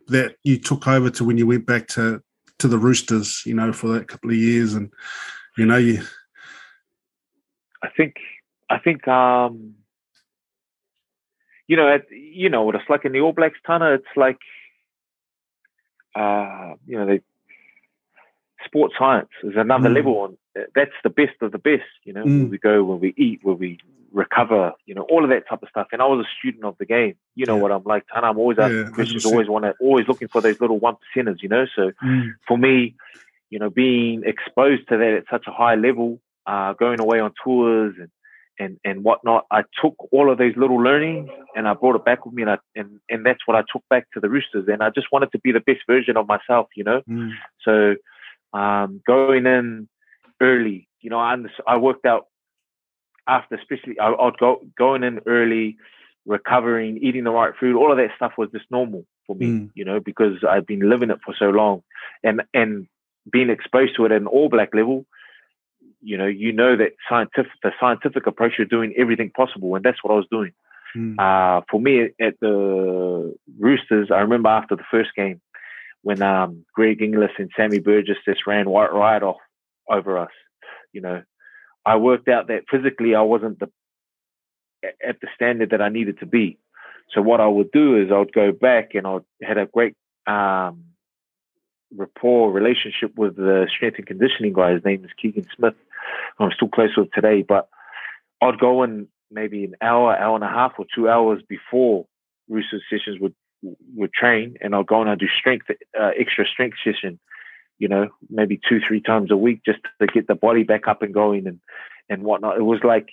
[0.07, 2.21] that you took over to when you went back to
[2.59, 4.91] to the Roosters, you know, for that couple of years, and
[5.57, 6.01] you know, you
[7.81, 8.15] I think
[8.69, 9.75] I think um
[11.67, 14.39] you know at, you know what it's like in the All Blacks Tana it's like
[16.15, 17.21] uh you know they
[18.65, 19.95] sports science is another Mm.
[19.95, 20.38] level on
[20.75, 22.39] that's the best of the best you know Mm.
[22.39, 23.79] where we go where we eat where we
[24.11, 26.75] recover you know all of that type of stuff and I was a student of
[26.79, 27.61] the game you know Yeah.
[27.61, 30.41] what I'm like and I'm always asking Yeah, questions always want to always looking for
[30.41, 31.91] those little one percenters you know so
[32.47, 32.95] for me,
[33.49, 37.33] you know, being exposed to that at such a high level, uh, going away on
[37.43, 38.09] tours and,
[38.59, 42.25] and, and whatnot, I took all of those little learnings and I brought it back
[42.25, 44.67] with me and, I, and, and that's what I took back to the Roosters.
[44.67, 47.01] And I just wanted to be the best version of myself, you know?
[47.09, 47.31] Mm.
[47.65, 47.95] So,
[48.57, 49.87] um, going in
[50.41, 51.36] early, you know, I,
[51.67, 52.28] I worked out
[53.28, 55.78] after, especially I, I'd go, going in early,
[56.25, 59.69] recovering, eating the right food, all of that stuff was just normal for me, Mm.
[59.75, 61.84] you know, because I'd been living it for so long
[62.23, 62.88] and, and
[63.32, 65.06] being exposed to it at an all black level,
[66.02, 69.75] you know, you know that scientific, the scientific approach, you're doing everything possible.
[69.75, 70.54] And that's what I was doing.
[70.95, 71.19] Mm.
[71.19, 75.41] Uh, for me at the Roosters, I remember after the first game
[76.02, 79.38] when um, Greg Inglis and Sammy Burgess just ran right, right off
[79.89, 80.32] over us.
[80.93, 81.23] You know,
[81.86, 83.69] I worked out that physically I wasn't the
[84.84, 86.58] at the standard that I needed to be.
[87.13, 89.95] So what I would do is I would go back and I had a great
[90.28, 90.86] um,
[91.95, 94.73] rapport relationship with the strength and conditioning guy.
[94.73, 95.73] His name is Keegan Smith.
[96.39, 97.67] I'm still close with today, but
[98.41, 102.06] I'd go in maybe an hour, hour and a half, or two hours before
[102.47, 103.36] Rooster sessions would
[103.93, 107.19] would train, and I'll go and I do strength, uh, extra strength session.
[107.79, 111.01] You know, maybe two, three times a week, just to get the body back up
[111.01, 111.59] and going and
[112.09, 112.57] and whatnot.
[112.57, 113.09] It was like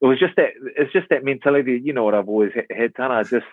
[0.00, 1.80] it was just that it's just that mentality.
[1.82, 3.14] You know what I've always had, Tana.
[3.14, 3.46] I just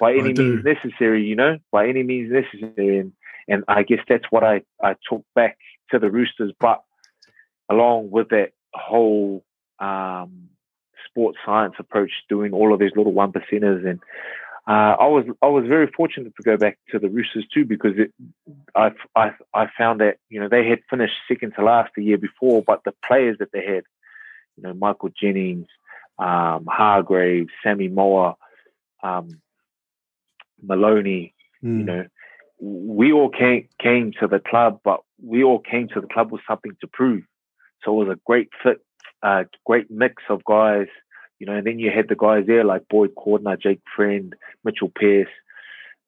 [0.00, 3.12] by any means necessary, you know, by any means necessary, and
[3.48, 5.58] and I guess that's what I I took back
[5.90, 6.52] to the Roosters.
[6.58, 6.82] But
[7.70, 9.44] along with that whole
[9.78, 10.48] um,
[11.06, 14.00] sports science approach, doing all of these little one percenters, and
[14.68, 17.94] uh, I was I was very fortunate to go back to the Roosters too because
[17.96, 18.12] it,
[18.76, 22.18] I, I I found that you know they had finished second to last the year
[22.18, 23.82] before, but the players that they had,
[24.56, 25.66] you know Michael Jennings,
[26.18, 28.36] um, Hargreaves, Sammy Moa,
[29.02, 29.40] um,
[30.62, 31.68] Maloney, mm.
[31.68, 31.84] you hmm.
[31.84, 32.06] know,
[32.60, 36.42] we all came came to the club, but we all came to the club with
[36.46, 37.24] something to prove.
[37.84, 38.80] So it was a great fit,
[39.24, 40.86] uh, great mix of guys,
[41.42, 41.54] you know.
[41.54, 45.26] And then you had the guys there like Boyd Cordner, Jake Friend, Mitchell Pearce,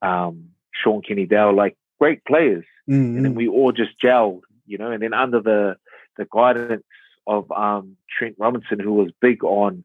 [0.00, 2.64] um, Shaun Kenny-Dowall, like great players.
[2.88, 3.16] Mm-hmm.
[3.16, 4.92] And then we all just gelled, you know.
[4.92, 5.74] And then under the
[6.16, 6.84] the guidance
[7.26, 9.84] of um, Trent Robinson, who was big on,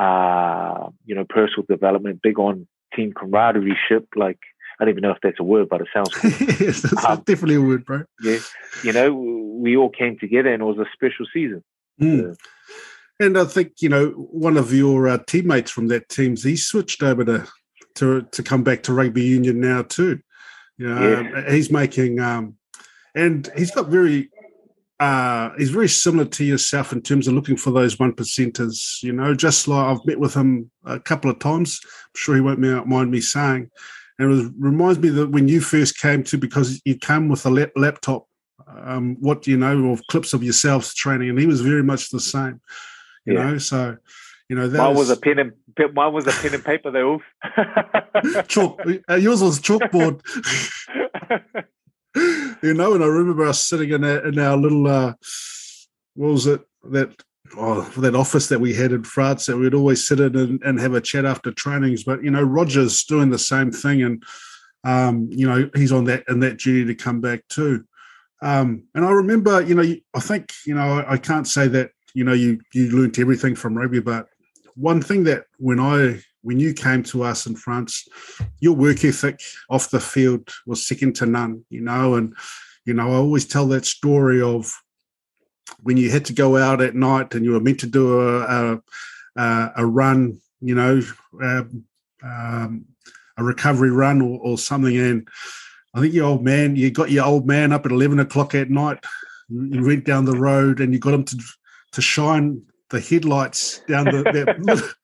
[0.00, 4.08] uh, you know, personal development, big on team camaraderie ship.
[4.16, 4.40] Like
[4.80, 6.30] I don't even know if that's a word, but it sounds cool.
[6.30, 8.02] yes, that's um, definitely a word, bro.
[8.20, 8.38] Yeah,
[8.82, 11.62] you know, we all came together, and it was a special season.
[12.00, 12.36] Mm.
[13.20, 17.02] And I think you know one of your uh, teammates from that team, he switched
[17.02, 17.46] over to
[17.96, 20.20] to to come back to rugby union now too.
[20.76, 21.50] You know, yeah.
[21.50, 22.56] he's making um,
[23.14, 24.30] and he's got very
[25.00, 29.02] uh, he's very similar to yourself in terms of looking for those one percenters.
[29.02, 31.80] You know, just like I've met with him a couple of times.
[31.84, 33.70] I'm sure he won't mind me saying.
[34.18, 37.46] And it was, reminds me that when you first came to, because you came with
[37.46, 38.26] a lap, laptop,
[38.82, 42.20] um, what you know of clips of yourself training, and he was very much the
[42.20, 42.60] same.
[43.28, 43.50] You yeah.
[43.50, 43.96] know, so
[44.48, 45.52] you know that mine was, was, a pen and
[45.94, 47.20] mine was a pen and paper though.
[48.48, 48.80] Chalk.
[49.08, 50.22] Uh, yours was chalkboard.
[52.62, 55.12] you know, and I remember us sitting in our, in our little, uh,
[56.14, 57.22] what was it, that
[57.56, 60.80] oh, that office that we had in France that we'd always sit in and, and
[60.80, 62.04] have a chat after trainings.
[62.04, 64.02] But, you know, Roger's doing the same thing.
[64.02, 64.22] And,
[64.84, 67.84] um, you know, he's on that and that journey to come back too.
[68.40, 72.24] Um, and I remember, you know, I think, you know, I can't say that, you
[72.24, 74.26] know, you, you learned everything from rugby, but
[74.74, 78.08] one thing that when I when you came to us in France,
[78.58, 82.16] your work ethic off the field was second to none, you know.
[82.16, 82.34] And,
[82.84, 84.72] you know, I always tell that story of
[85.82, 88.80] when you had to go out at night and you were meant to do a,
[89.36, 91.00] a, a run, you know,
[91.40, 91.84] um,
[92.24, 92.84] um,
[93.36, 94.96] a recovery run or, or something.
[94.96, 95.28] And
[95.94, 98.70] I think your old man, you got your old man up at 11 o'clock at
[98.70, 99.04] night.
[99.48, 101.38] You went down the road and you got him to,
[101.92, 104.94] to shine the headlights down the, that,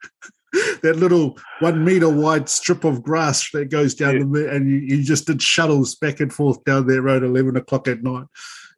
[0.83, 4.25] that little one meter wide strip of grass that goes down yeah.
[4.33, 7.89] the and you, you, just did shuttles back and forth down that road 11 o'clock
[7.89, 8.27] at night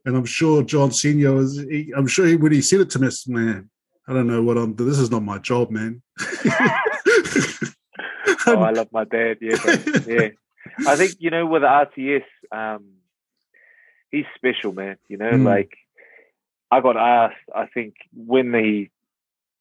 [0.04, 2.98] and i'm sure john senior was he, i'm sure he, when he said it to
[2.98, 3.68] me man
[4.08, 6.02] i don't know what i'm doing this is not my job man
[8.46, 9.56] oh i love my dad yeah
[10.06, 10.28] yeah
[10.86, 12.84] i think you know with rts um
[14.10, 15.44] he's special man you know mm.
[15.44, 15.76] like
[16.70, 18.88] I got asked, I think, when the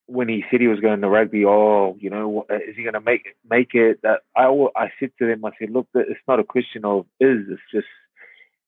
[0.08, 3.00] when he said he was going to rugby, oh, you know, is he going to
[3.00, 4.00] make make it?
[4.02, 7.46] That I I said to them, I said, look, it's not a question of is,
[7.48, 7.88] it's just,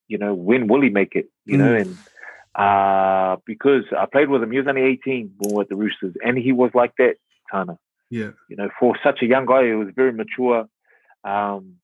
[0.09, 1.31] you know, when will he make it?
[1.45, 1.61] You mm.
[1.61, 1.99] know, and
[2.55, 5.77] uh, because I played with him, he was only 18 when we were at the
[5.77, 7.15] Roosters, and he was like that,
[7.51, 7.79] Tana.
[8.11, 8.31] Yeah.
[8.49, 10.69] You know, for such a young guy, he was very mature,
[11.25, 11.75] um,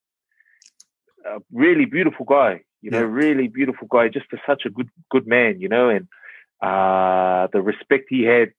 [1.25, 2.63] a really beautiful guy.
[2.83, 3.07] You know, yeah.
[3.07, 5.61] really beautiful guy, just a, such a good good man.
[5.61, 6.09] You know, and
[6.65, 8.53] uh, the respect he had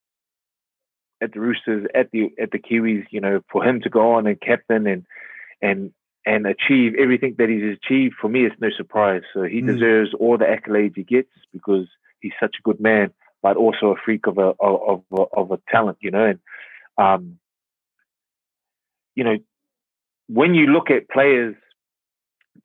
[1.21, 4.27] at the Roosters, at the at the Kiwis, you know, for him to go on
[4.27, 5.05] and captain and
[5.59, 5.91] and
[6.23, 9.23] and achieve everything that he's achieved, for me, it's no surprise.
[9.33, 9.67] So he mm.
[9.67, 11.87] deserves all the accolades he gets because
[12.19, 15.59] he's such a good man, but also a freak of a of of, of a
[15.71, 16.25] talent, you know.
[16.25, 16.39] And
[16.99, 17.39] um,
[19.15, 19.37] you know,
[20.27, 21.55] when you look at players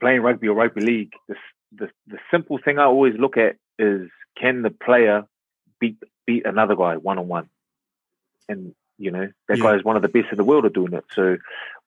[0.00, 1.36] playing rugby or rugby league, the
[1.72, 4.08] the, the simple thing I always look at is
[4.40, 5.24] can the player
[5.80, 7.48] beat beat another guy one on one?
[8.50, 9.62] and you know that yeah.
[9.62, 11.04] guy is one of the best in the world at doing it.
[11.14, 11.38] So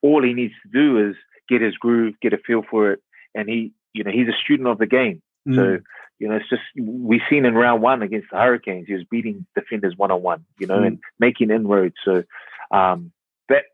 [0.02, 1.16] all he needs to do is
[1.48, 3.04] get his groove, get a feel for it,
[3.36, 5.22] and he, you know, he's a student of the game.
[5.48, 5.56] Mm.
[5.56, 5.84] So
[6.20, 9.46] you know, it's just we've seen in round one against the Hurricanes, he was beating
[9.56, 10.88] defenders one on one, you know, mm.
[10.88, 11.96] and making inroads.
[12.04, 12.24] So
[12.72, 13.12] um,
[13.50, 13.66] that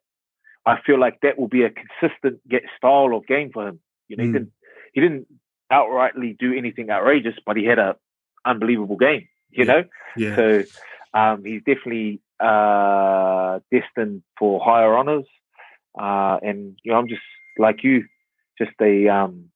[0.65, 3.79] I feel like that will be a consistent get style of game for him.
[4.07, 4.27] You know, mm.
[4.27, 4.51] he didn't
[4.93, 5.27] he didn't
[5.71, 7.95] outrightly do anything outrageous, but he had a
[8.49, 9.27] unbelievable game.
[9.51, 9.71] You yeah.
[9.71, 9.83] know,
[10.17, 10.35] yeah.
[10.35, 10.63] so
[11.13, 15.25] um, he's definitely uh, destined for higher honors.
[15.99, 17.21] Uh, and you know, I'm just
[17.57, 18.05] like you,
[18.57, 19.49] just a um,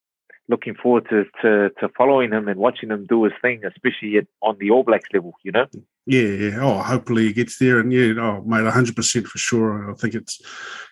[0.50, 4.28] looking forward to, to to following him and watching him do his thing, especially at,
[4.42, 5.34] on the All Blacks level.
[5.44, 5.68] You know.
[6.06, 6.58] Yeah, yeah.
[6.60, 9.90] Oh, hopefully he gets there, and yeah, oh, mate, hundred percent for sure.
[9.90, 10.42] I think it's,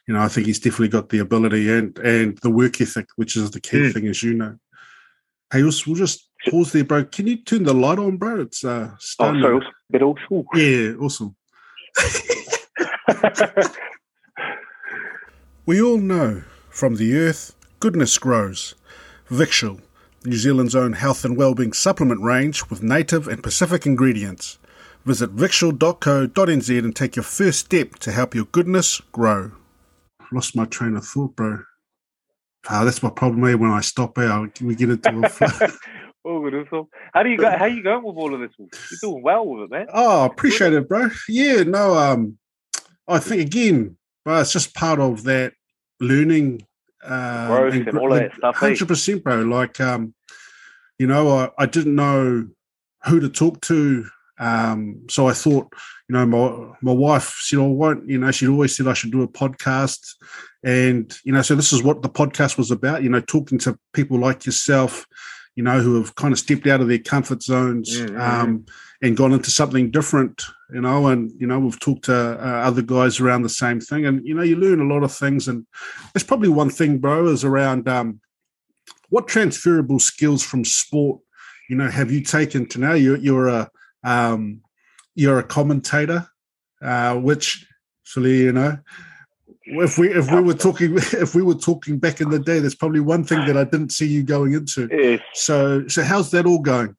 [0.07, 3.35] you know, I think he's definitely got the ability and and the work ethic, which
[3.35, 3.93] is the key mm.
[3.93, 4.55] thing, as you know.
[5.51, 7.03] Hey, we'll, we'll just pause there, bro.
[7.03, 8.41] Can you turn the light on, bro?
[8.41, 9.43] It's uh, stunning.
[9.43, 10.45] oh, sorry, bit awesome.
[10.55, 11.35] Yeah, awesome.
[15.65, 18.75] we all know from the earth, goodness grows.
[19.27, 19.81] Victual,
[20.23, 24.57] New Zealand's own health and wellbeing supplement range with native and Pacific ingredients.
[25.03, 29.51] Visit victual.co.nz and take your first step to help your goodness grow.
[30.31, 31.63] Lost my train of thought, bro.
[32.69, 34.61] Ah, that's my problem here when I stop out.
[34.61, 35.67] We get into a flow.
[36.25, 36.87] oh, awesome.
[37.13, 37.49] How do you go?
[37.49, 38.51] How you going with all of this?
[38.57, 38.69] You're
[39.01, 39.87] doing well with it, man.
[39.93, 41.09] Oh, appreciate it, bro.
[41.27, 42.37] Yeah, no, um,
[43.07, 45.53] I think again, but it's just part of that
[45.99, 46.65] learning,
[47.03, 48.55] uh, growth, and, and all that stuff.
[48.57, 48.59] Eh?
[48.59, 49.41] Hundred percent, bro.
[49.41, 50.13] Like, um,
[50.99, 52.47] you know, I, I didn't know
[53.05, 54.05] who to talk to
[54.41, 55.71] um, so I thought,
[56.09, 59.11] you know, my my wife said, "I won't," you know, she'd always said I should
[59.11, 60.15] do a podcast,
[60.63, 63.03] and you know, so this is what the podcast was about.
[63.03, 65.05] You know, talking to people like yourself,
[65.55, 68.19] you know, who have kind of stepped out of their comfort zones mm-hmm.
[68.19, 68.65] um,
[69.01, 70.43] and gone into something different.
[70.73, 74.05] You know, and you know, we've talked to uh, other guys around the same thing,
[74.05, 75.47] and you know, you learn a lot of things.
[75.47, 75.65] And
[76.13, 78.21] there's probably one thing, bro, is around um,
[79.09, 81.19] what transferable skills from sport,
[81.69, 82.93] you know, have you taken to now?
[82.93, 83.69] You're you're a
[84.03, 84.61] um,
[85.15, 86.27] you're a commentator,
[86.81, 87.65] uh, which,
[88.03, 88.77] so you know,
[89.71, 92.75] if we if we were talking if we were talking back in the day, there's
[92.75, 94.87] probably one thing that I didn't see you going into.
[94.91, 95.21] Yes.
[95.33, 96.95] So so how's that all going?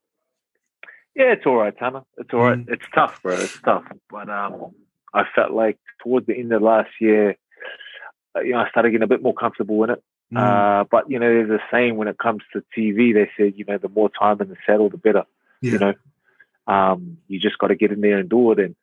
[1.14, 2.04] Yeah, it's all right, Tana.
[2.16, 2.58] It's all right.
[2.58, 2.72] Mm.
[2.72, 3.34] It's tough, bro.
[3.34, 3.84] It's tough.
[4.10, 4.72] But um,
[5.12, 7.36] I felt like towards the end of last year,
[8.36, 10.02] you know, I started getting a bit more comfortable in it.
[10.32, 10.38] Mm.
[10.38, 13.66] Uh, but you know, there's a saying when it comes to TV, they said, you
[13.66, 15.24] know, the more time in the saddle, the better.
[15.60, 15.72] Yeah.
[15.72, 15.94] You know,
[16.66, 18.58] um, you just got to get in there and do it.
[18.58, 18.74] And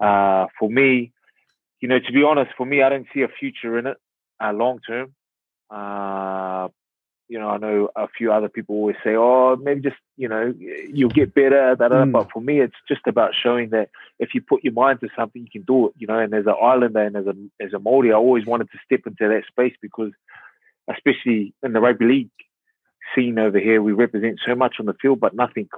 [0.00, 1.12] uh, for me,
[1.80, 3.96] you know, to be honest, for me, I don't see a future in it
[4.42, 5.14] uh, long term.
[5.70, 6.68] Uh,
[7.28, 10.52] you know, I know a few other people always say, "Oh, maybe just you know,
[10.58, 12.10] you'll get better." Mm.
[12.12, 15.42] But for me, it's just about showing that if you put your mind to something,
[15.42, 15.92] you can do it.
[15.96, 18.68] You know, and as an Islander and as a as a Māori, I always wanted
[18.72, 20.10] to step into that space because,
[20.92, 22.30] especially in the rugby league
[23.14, 25.68] scene over here, we represent so much on the field, but nothing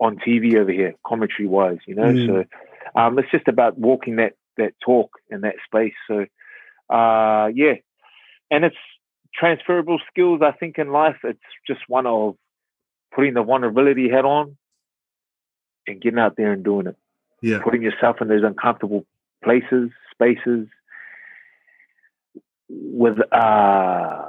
[0.00, 2.12] on TV over here, commentary wise, you know.
[2.12, 2.26] Mm.
[2.26, 5.94] So um, it's just about walking that that talk in that space.
[6.06, 6.26] So
[6.94, 7.74] uh, yeah,
[8.50, 8.76] and it's
[9.34, 10.40] transferable skills.
[10.42, 12.36] I think in life, it's just one of
[13.14, 14.56] putting the vulnerability head on
[15.86, 16.96] and getting out there and doing it.
[17.40, 19.06] Yeah, putting yourself in those uncomfortable
[19.44, 20.66] places, spaces
[22.68, 24.24] with uh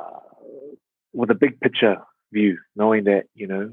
[1.14, 1.98] with a big picture
[2.32, 3.72] view, knowing that you know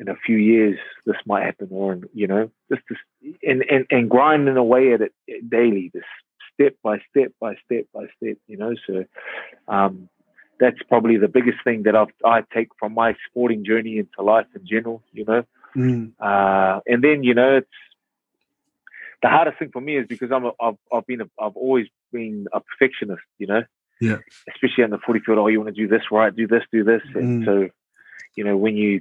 [0.00, 2.98] in a few years this might happen or you know just this
[3.42, 5.12] and, and and grinding away at it
[5.48, 6.04] daily this
[6.54, 9.04] step by step by step by step you know so
[9.68, 10.08] um
[10.60, 14.46] that's probably the biggest thing that I've, I take from my sporting journey into life
[14.54, 15.44] in general, you know.
[15.76, 16.12] Mm.
[16.18, 17.68] Uh, and then, you know, it's
[19.22, 21.86] the hardest thing for me is because I'm a, I've, I've been a, I've always
[22.12, 23.62] been a perfectionist, you know.
[24.00, 24.18] Yeah.
[24.48, 26.84] Especially on the footy field, oh, you want to do this right, do this, do
[26.84, 27.44] this, and mm.
[27.44, 27.68] so,
[28.36, 29.00] you know, when you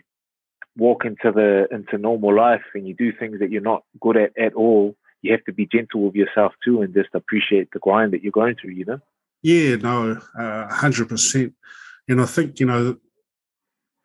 [0.78, 4.38] walk into the into normal life and you do things that you're not good at
[4.38, 8.14] at all, you have to be gentle with yourself too and just appreciate the grind
[8.14, 9.00] that you're going through, you know?
[9.42, 11.54] Yeah, no, uh, hundred percent.
[12.08, 12.98] And I think, you know,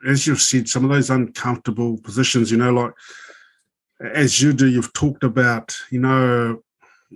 [0.07, 2.93] as you've said, some of those uncomfortable positions, you know, like
[4.01, 6.63] as you do, you've talked about, you know,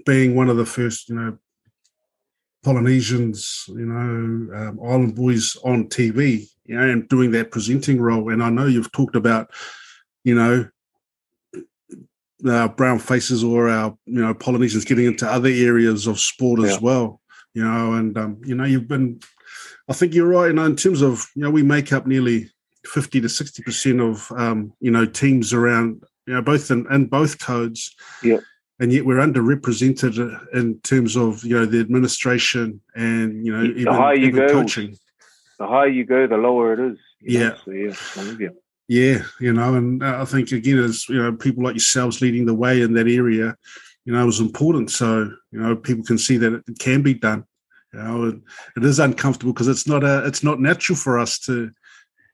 [0.05, 1.38] being one of the first, you know,
[2.67, 8.33] Polynesians, you know, um, Island Boys on TV, you know, and doing that presenting role.
[8.33, 9.53] And I know you've talked about,
[10.25, 10.69] you know,
[12.45, 16.67] our brown faces or our, you know, Polynesians getting into other areas of sport yeah.
[16.67, 17.21] as well,
[17.55, 19.21] you know, and, um, you know, you've been,
[19.89, 22.51] I think you're right, you know, in terms of, you know, we make up nearly
[22.85, 27.39] 50 to 60% of, um, you know, teams around, you know, both in, in both
[27.39, 27.95] codes.
[28.25, 28.39] Yeah
[28.79, 33.81] and yet we're underrepresented in terms of you know the administration and you know the
[33.81, 34.97] even, higher you even go, coaching.
[35.59, 36.99] The higher you go, the lower it is.
[37.20, 37.55] Yeah.
[37.64, 37.93] So, yeah,
[38.39, 38.57] you.
[38.89, 42.55] Yeah, you know, and I think again, as you know, people like yourselves leading the
[42.55, 43.57] way in that area,
[44.05, 44.91] you know, is important.
[44.93, 47.45] So you know, people can see that it can be done.
[47.93, 48.41] You know,
[48.77, 51.70] it is uncomfortable because it's not a, it's not natural for us to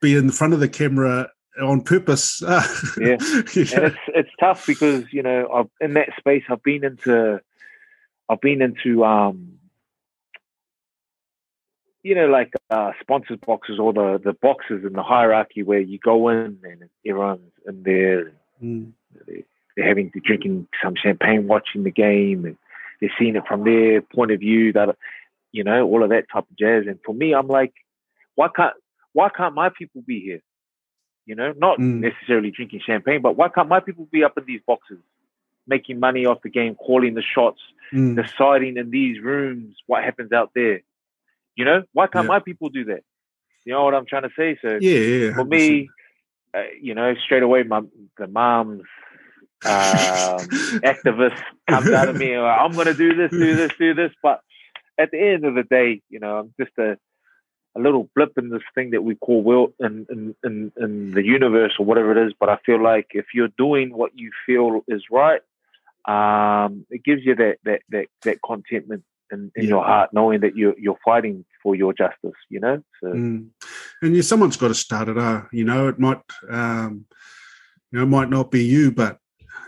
[0.02, 1.30] be in front of the camera
[1.60, 2.40] on purpose.
[3.00, 7.40] yeah, and it's it's tough because you know I've in that space I've been into
[8.28, 9.58] I've been into um
[12.02, 15.98] you know, like uh, sponsors boxes or the the boxes in the hierarchy where you
[15.98, 18.32] go in and everyone's in there.
[18.62, 18.92] Mm.
[19.76, 22.56] They're having to drinking some champagne, watching the game, and
[23.00, 24.72] they're seeing it from their point of view.
[24.72, 24.96] That
[25.52, 26.84] you know, all of that type of jazz.
[26.86, 27.72] And for me, I'm like,
[28.34, 28.74] why can't
[29.12, 30.40] why can't my people be here?
[31.24, 32.00] You know, not mm.
[32.00, 34.98] necessarily drinking champagne, but why can't my people be up in these boxes,
[35.66, 37.60] making money off the game, calling the shots,
[37.92, 38.20] mm.
[38.20, 40.80] deciding in these rooms what happens out there?
[41.54, 42.28] You know, why can't yeah.
[42.28, 43.04] my people do that?
[43.64, 44.58] You know what I'm trying to say?
[44.60, 45.88] So yeah, yeah for me,
[46.54, 47.82] uh, you know, straight away, my
[48.18, 48.82] the moms,
[49.64, 49.70] um,
[50.82, 52.34] activist comes out of me.
[52.34, 54.10] I'm going to do this, do this, do this.
[54.22, 54.40] But
[54.98, 56.98] at the end of the day, you know, I'm just a
[57.76, 61.24] a little blip in this thing that we call world in, in, in, in the
[61.24, 62.34] universe or whatever it is.
[62.38, 65.40] But I feel like if you're doing what you feel is right,
[66.06, 69.68] um, it gives you that that that, that contentment in, in yeah.
[69.68, 72.38] your heart, knowing that you're you're fighting for your justice.
[72.48, 73.48] You know, so mm.
[74.02, 75.16] and yeah, someone's got to start it.
[75.16, 76.20] Uh, you know, it might
[76.50, 77.06] um,
[77.90, 79.18] you know it might not be you, but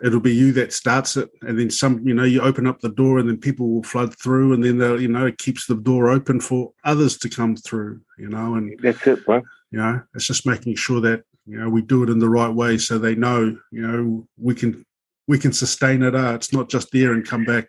[0.02, 2.06] it'll be you that starts it, and then some.
[2.06, 4.78] You know, you open up the door, and then people will flood through, and then
[4.78, 8.00] they'll you know it keeps the door open for others to come through.
[8.18, 9.42] You know, and that's it, bro.
[9.70, 12.52] You know, it's just making sure that you know we do it in the right
[12.52, 14.84] way, so they know you know we can
[15.26, 16.14] we can sustain it.
[16.14, 17.68] Uh, it's not just there and come back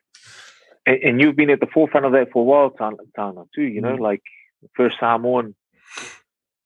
[0.86, 3.64] and, and, you've been at the forefront of that for a while, Tana, too.
[3.64, 4.00] You know, mm.
[4.00, 4.22] like
[4.76, 5.56] first Samoan,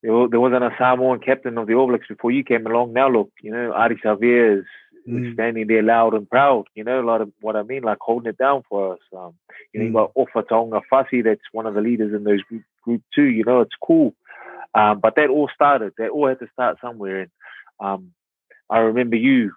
[0.02, 2.94] there, wasn't a Samoan captain of the All Blacks before you came along.
[2.94, 4.66] Now look, you know, Ardie Savea is,
[5.08, 5.34] mm.
[5.34, 6.66] standing there loud and proud.
[6.76, 9.00] You know, a lot of what I mean, like holding it down for us.
[9.16, 9.36] Um,
[9.74, 9.88] you know, mm.
[9.88, 13.26] you got Ofa Tonga Fasi, that's one of the leaders in those group, group two.
[13.26, 14.14] You know, it's cool.
[14.76, 15.94] Um, but that all started.
[15.98, 17.22] That all had to start somewhere.
[17.22, 17.32] And
[17.80, 18.12] um,
[18.70, 19.54] I remember you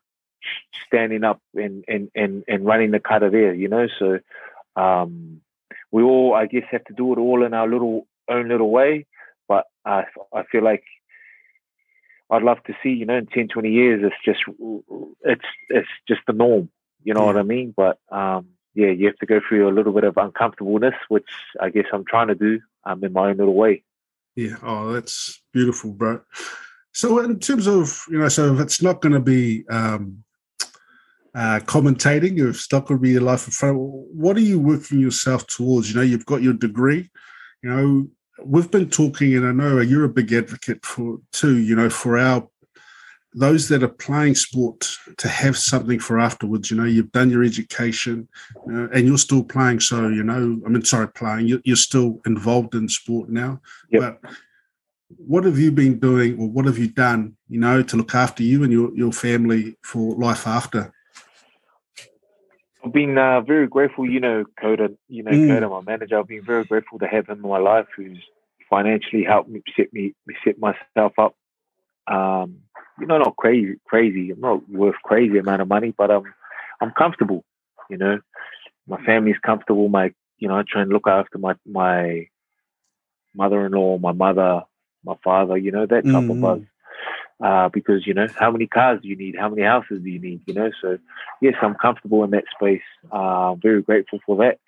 [0.87, 3.89] standing up and, and, and, and running the cutter there, you know.
[3.99, 4.21] So
[4.77, 5.41] um,
[5.91, 9.07] we all, I guess, have to do it all in our little own little way.
[9.49, 10.85] But I, I feel like
[12.33, 14.41] I'd love to see, you know, in 10, 20 years, it's just,
[15.23, 16.71] it's, it's just the norm.
[17.05, 17.27] You know yeah.
[17.27, 17.75] what I mean?
[17.77, 21.29] But um, yeah, you have to go through a little bit of uncomfortableness, which
[21.61, 23.85] I guess I'm trying to do um, in my own little way.
[24.35, 24.57] Yeah.
[24.63, 26.21] Oh, that's beautiful, bro.
[26.93, 30.25] So in terms of, you know, so if it's not going to be um,
[31.35, 35.01] uh, commentating, if not going to be your life in front, what are you working
[35.01, 35.91] yourself towards?
[35.91, 37.11] You know, you've got your degree.
[37.63, 38.09] You know,
[38.45, 41.59] we've been talking, and I know you're a big advocate for too.
[41.59, 42.49] You know, for our
[43.35, 46.71] those that are playing sport to have something for afterwards.
[46.71, 48.29] You know, you've done your education,
[48.71, 49.81] uh, and you're still playing.
[49.81, 51.47] So you know, I mean, sorry, playing.
[51.47, 53.61] You're, you're still involved in sport now,
[53.91, 54.21] yep.
[54.23, 54.33] but
[55.17, 58.43] what have you been doing or what have you done you know to look after
[58.43, 60.93] you and your, your family for life after
[62.85, 65.49] I've been uh, very grateful, you know, Khoder, you know, mm.
[65.49, 66.19] Khoder, my manager.
[66.19, 68.19] I've been very grateful to have him in my life, who's
[68.69, 70.15] financially helped me set me
[70.45, 71.35] set myself up.
[72.09, 72.59] Um,
[72.99, 74.31] you know, not crazy, crazy.
[74.31, 76.25] I'm not worth crazy amount of money, but um,
[76.81, 77.45] I'm comfortable.
[77.89, 78.19] You know,
[78.89, 79.89] my family's comfortable.
[79.89, 82.27] My, you know, I try and look after my my
[83.35, 84.63] mother-in-law, my mother,
[85.05, 85.57] my father.
[85.57, 86.31] You know, that type mm.
[86.31, 86.61] of buzz
[87.43, 90.21] uh, because you know how many cars do you need, how many houses do you
[90.21, 90.71] need, you know.
[90.81, 90.99] So
[91.41, 92.83] yes, I'm comfortable in that space.
[93.11, 94.59] Uh, very grateful for that.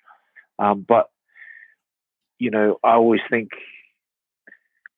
[0.59, 1.09] Um, but
[2.37, 3.51] you know, I always think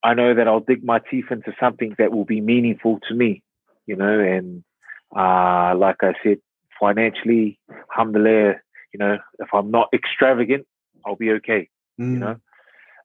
[0.04, 3.44] I know that I'll dig my teeth into something that will be meaningful to me,
[3.86, 4.64] you know, and
[5.16, 6.40] uh, like I said,
[6.80, 7.60] financially,
[7.92, 8.56] alhamdulillah,
[8.94, 10.66] you know, if I'm not extravagant,
[11.06, 11.70] I'll be okay,
[12.00, 12.14] mm.
[12.14, 12.36] you know.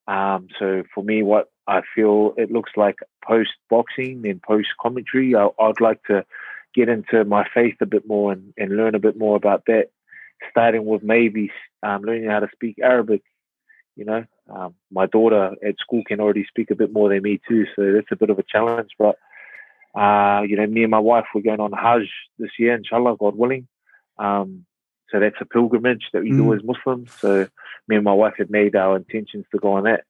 [0.07, 2.97] Um, so for me, what I feel it looks like
[3.27, 5.35] post boxing and post commentary.
[5.35, 6.25] I, would like to
[6.75, 9.91] get into my faith a bit more and, and learn a bit more about that,
[10.51, 11.51] starting with maybe
[11.83, 13.23] um, learning how to speak Arabic.
[13.95, 17.41] You know, um, my daughter at school can already speak a bit more than me
[17.47, 18.91] too, so that's a bit of a challenge.
[18.99, 19.17] But
[19.95, 22.09] uh, you know, me and my wife we're going on Hajj
[22.39, 23.69] this year, inshallah, God willing.
[24.19, 24.65] Um,
[25.11, 26.39] so that's a pilgrimage that we mm.
[26.39, 27.13] do as Muslims.
[27.13, 27.47] So
[27.87, 30.05] me and my wife have made our intentions to go on that.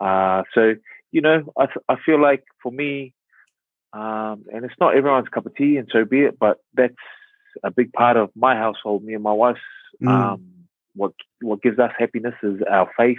[0.00, 0.74] Uh, so
[1.12, 3.14] you know, I I feel like for me,
[3.92, 6.38] um, and it's not everyone's cup of tea, and so be it.
[6.38, 6.94] But that's
[7.64, 9.04] a big part of my household.
[9.04, 9.60] Me and my wife's
[10.02, 10.08] mm.
[10.08, 10.44] um,
[10.94, 13.18] what what gives us happiness is our faith.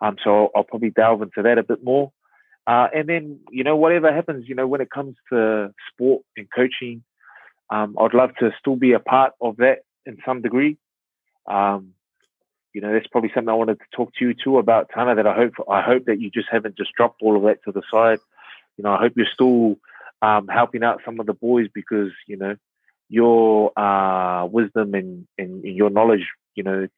[0.00, 2.12] Um, so I'll probably delve into that a bit more.
[2.66, 6.48] Uh, and then, you know, whatever happens, you know, when it comes to sport and
[6.54, 7.02] coaching,
[7.70, 10.76] um, I'd love to still be a part of that in some degree.
[11.50, 11.94] Um,
[12.72, 15.14] you know, that's probably something I wanted to talk to you too about, Tana.
[15.14, 17.72] That I hope I hope that you just haven't just dropped all of that to
[17.72, 18.18] the side.
[18.76, 19.76] You know, I hope you're still
[20.22, 22.56] um, helping out some of the boys because you know
[23.08, 26.88] your uh, wisdom and, and, your knowledge, you know,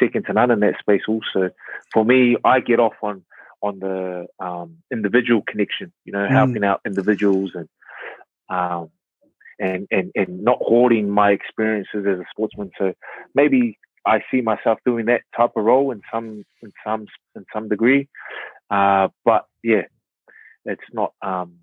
[0.00, 1.02] second to none in that space.
[1.06, 1.50] Also,
[1.92, 3.22] for me, I get off on
[3.60, 5.92] on the um, individual connection.
[6.04, 7.68] You know, helping out individuals and
[8.48, 8.90] um,
[9.58, 12.70] and and and not hoarding my experiences as a sportsman.
[12.78, 12.94] So
[13.34, 17.68] maybe I see myself doing that type of role in some in some in some
[17.68, 18.08] degree.
[18.70, 19.82] Uh, but yeah,
[20.64, 21.12] it's not.
[21.22, 21.58] Um,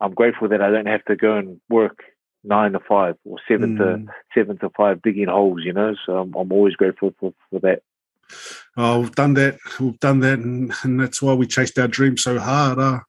[0.00, 1.98] I'm grateful that I don't have to go and work
[2.44, 4.06] nine to five or seven mm.
[4.06, 5.62] to seven to five digging holes.
[5.64, 7.82] You know, so I'm, I'm always grateful for, for that.
[8.76, 9.58] Oh, we've done that.
[9.78, 12.78] We've done that, and, and that's why we chased our dreams so hard.
[12.78, 13.00] Uh,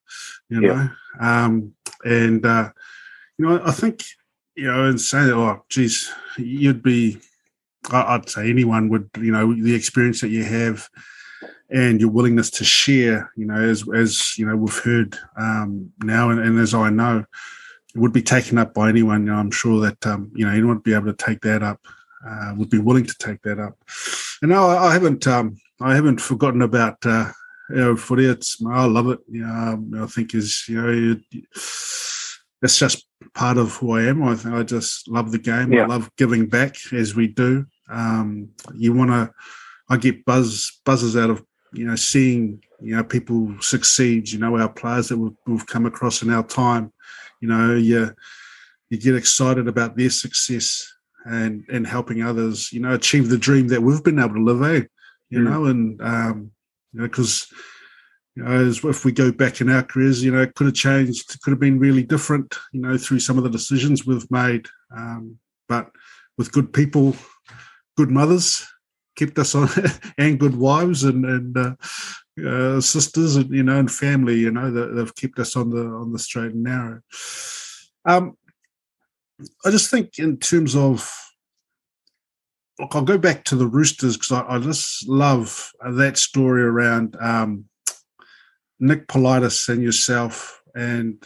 [0.49, 1.45] you know, yeah.
[1.45, 1.73] um,
[2.03, 2.69] and uh,
[3.37, 4.03] you know, I think
[4.55, 7.17] you know, and saying, oh, geez, you'd be.
[7.91, 10.89] I'd say anyone would, you know, the experience that you have
[11.69, 16.29] and your willingness to share, you know, as as you know, we've heard um, now,
[16.29, 17.25] and, and, as I know,
[17.93, 19.25] it would be taken up by anyone.
[19.25, 21.63] You know, I'm sure that um, you know anyone would be able to take that
[21.63, 21.81] up,
[22.27, 23.77] uh, would be willing to take that up.
[24.41, 27.31] And no, I, I haven't, um, I haven't forgotten about uh,
[27.69, 28.25] you know footy.
[28.25, 29.19] It's I love it.
[29.29, 31.15] You know, um, I think is you know.
[32.61, 34.23] It's just part of who I am.
[34.23, 35.71] I, I just love the game.
[35.71, 35.83] Yeah.
[35.83, 37.65] I love giving back as we do.
[37.89, 39.31] Um, you want to,
[39.89, 41.43] I get buzz buzzes out of
[41.73, 44.29] you know, seeing you know people succeed.
[44.29, 46.93] You know, our players that we've, we've come across in our time.
[47.41, 48.13] You know, you
[48.89, 50.91] you get excited about their success
[51.25, 52.71] and and helping others.
[52.71, 54.63] You know, achieve the dream that we've been able to live.
[54.63, 54.85] Eh?
[55.29, 55.43] You mm.
[55.43, 56.51] know, and um,
[56.93, 57.47] you know, because
[58.37, 60.75] you know, as if we go back in our careers, you know, it could have
[60.75, 64.67] changed, could have been really different, you know, through some of the decisions we've made.
[64.95, 65.89] Um, but
[66.37, 67.15] with good people,
[67.97, 68.63] good mothers,
[69.15, 69.69] kept us on,
[70.19, 71.75] and good wives and and uh,
[72.47, 74.35] uh, sisters, and you know, and family.
[74.35, 77.01] You know, that they've kept us on the on the straight and narrow.
[78.05, 78.37] Um,
[79.65, 81.11] I just think in terms of
[82.79, 87.17] look, I'll go back to the Roosters because I, I, just love that story around
[87.19, 87.65] um,
[88.79, 91.23] Nick Politis and yourself, and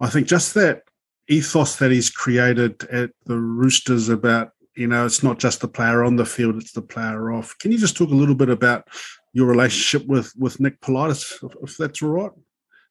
[0.00, 0.82] I think just that
[1.28, 6.02] ethos that he's created at the Roosters about you know, it's not just the player
[6.04, 7.56] on the field; it's the player off.
[7.58, 8.88] Can you just talk a little bit about
[9.32, 12.30] your relationship with with Nick Politis, if, if that's all right?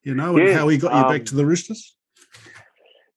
[0.03, 1.95] You know, and yeah, how he got you um, back to the Roosters.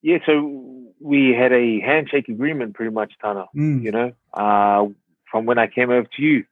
[0.01, 3.45] Yeah, so we had a handshake agreement, pretty much, Tana.
[3.55, 3.83] Mm.
[3.83, 4.87] You know, uh,
[5.29, 6.45] from when I came over to you,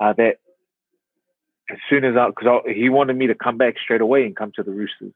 [0.00, 0.38] uh, that
[1.72, 4.52] as soon as I, because he wanted me to come back straight away and come
[4.56, 5.12] to the Roosters.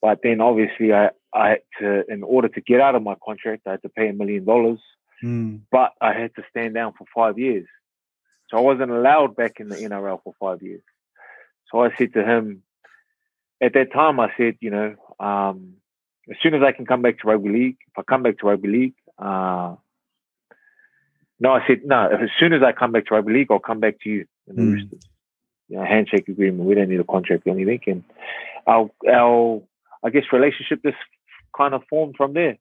[0.00, 3.62] But then obviously I, I had to, in order to get out of my contract,
[3.66, 4.78] I had to pay a million dollars
[5.22, 5.60] Mm.
[5.70, 7.66] But I had to stand down for five years.
[8.48, 10.82] So I wasn't allowed back in the NRL for five years.
[11.70, 12.62] So I said to him,
[13.60, 15.74] at that time, I said, you know, um,
[16.28, 18.46] as soon as I can come back to rugby league, if I come back to
[18.46, 19.76] rugby league, uh,
[21.38, 23.60] no, I said, no, if, as soon as I come back to rugby league, I'll
[23.60, 24.72] come back to you in the mm.
[24.72, 25.02] Roosters.
[25.70, 26.68] You know, handshake agreement.
[26.68, 27.80] We don't need a contract or anything.
[27.86, 28.04] And
[28.66, 29.62] our, our,
[30.04, 30.98] I guess, relationship just
[31.56, 32.58] kind of formed from there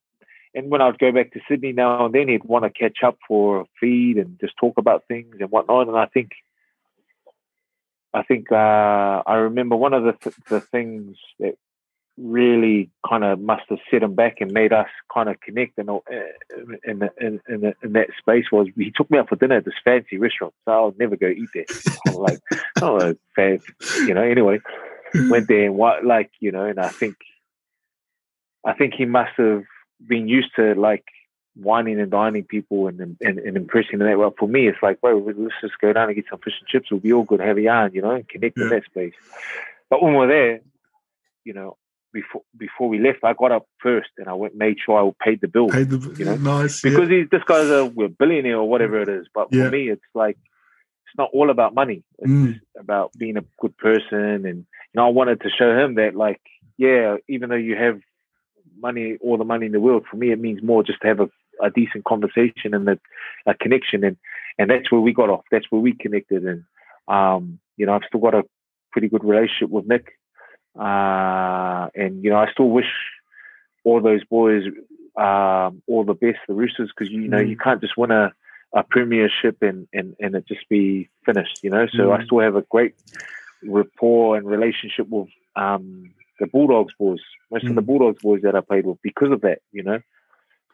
[0.53, 3.17] and when I'd go back to Sydney now and then, he'd want to catch up
[3.27, 5.87] for a feed and just talk about things and whatnot.
[5.87, 6.31] And I think,
[8.13, 8.55] I think uh,
[9.25, 11.55] I remember one of the th- the things that
[12.21, 15.89] really kind of must have set him back and made us kind of connect in
[15.89, 15.99] uh,
[16.83, 19.73] in in, in, in that space was he took me out for dinner at this
[19.83, 20.53] fancy restaurant.
[20.65, 21.65] So I'll never go eat there.
[22.07, 22.39] I'm like,
[22.81, 23.73] oh, fancy,
[24.05, 24.23] you know.
[24.23, 24.59] Anyway,
[25.29, 27.15] went there and what like you know, and I think
[28.65, 29.63] I think he must have
[30.05, 31.05] been used to like
[31.55, 34.33] whining and dining people and, and, and impressing them that well.
[34.37, 36.89] For me, it's like, well, let's just go down and get some fish and chips.
[36.89, 38.63] We'll be all good, have a yarn, you know, and connect yeah.
[38.63, 38.75] in hmm.
[38.75, 39.13] that space.
[39.89, 40.61] But when we're there,
[41.43, 41.77] you know,
[42.13, 45.41] before before we left, I got up first and I went made sure I paid
[45.41, 45.69] the bill.
[45.69, 47.23] Paid the you know, nice because yeah.
[47.31, 49.27] this guy's a we're billionaire or whatever it is.
[49.33, 49.65] But yeah.
[49.65, 50.37] for me, it's like
[51.05, 52.03] it's not all about money.
[52.19, 52.59] It's mm.
[52.79, 56.41] about being a good person, and you know, I wanted to show him that like,
[56.77, 57.99] yeah, even though you have
[58.79, 60.05] money, all the money in the world.
[60.09, 61.29] For me, it means more just to have a,
[61.61, 62.99] a decent conversation and a,
[63.45, 64.17] a, connection, and
[64.57, 65.45] and that's where we got off.
[65.51, 66.63] That's where we connected, and
[67.07, 68.43] um, you know, I've still got a
[68.91, 70.18] pretty good relationship with Nick,
[70.77, 72.91] uh, and you know, I still wish
[73.83, 74.63] all those boys
[75.19, 77.49] um, all the best, the Roosters, because you know mm.
[77.49, 78.31] you can't just win a,
[78.73, 81.87] a premiership and, and and it just be finished, you know.
[81.91, 82.19] So mm.
[82.19, 82.95] I still have a great
[83.63, 87.19] rapport and relationship with um, the Bulldogs boys,
[87.51, 87.69] most mm.
[87.69, 87.87] of the mm.
[87.87, 89.99] Bulldogs boys that I played with because of that, you know.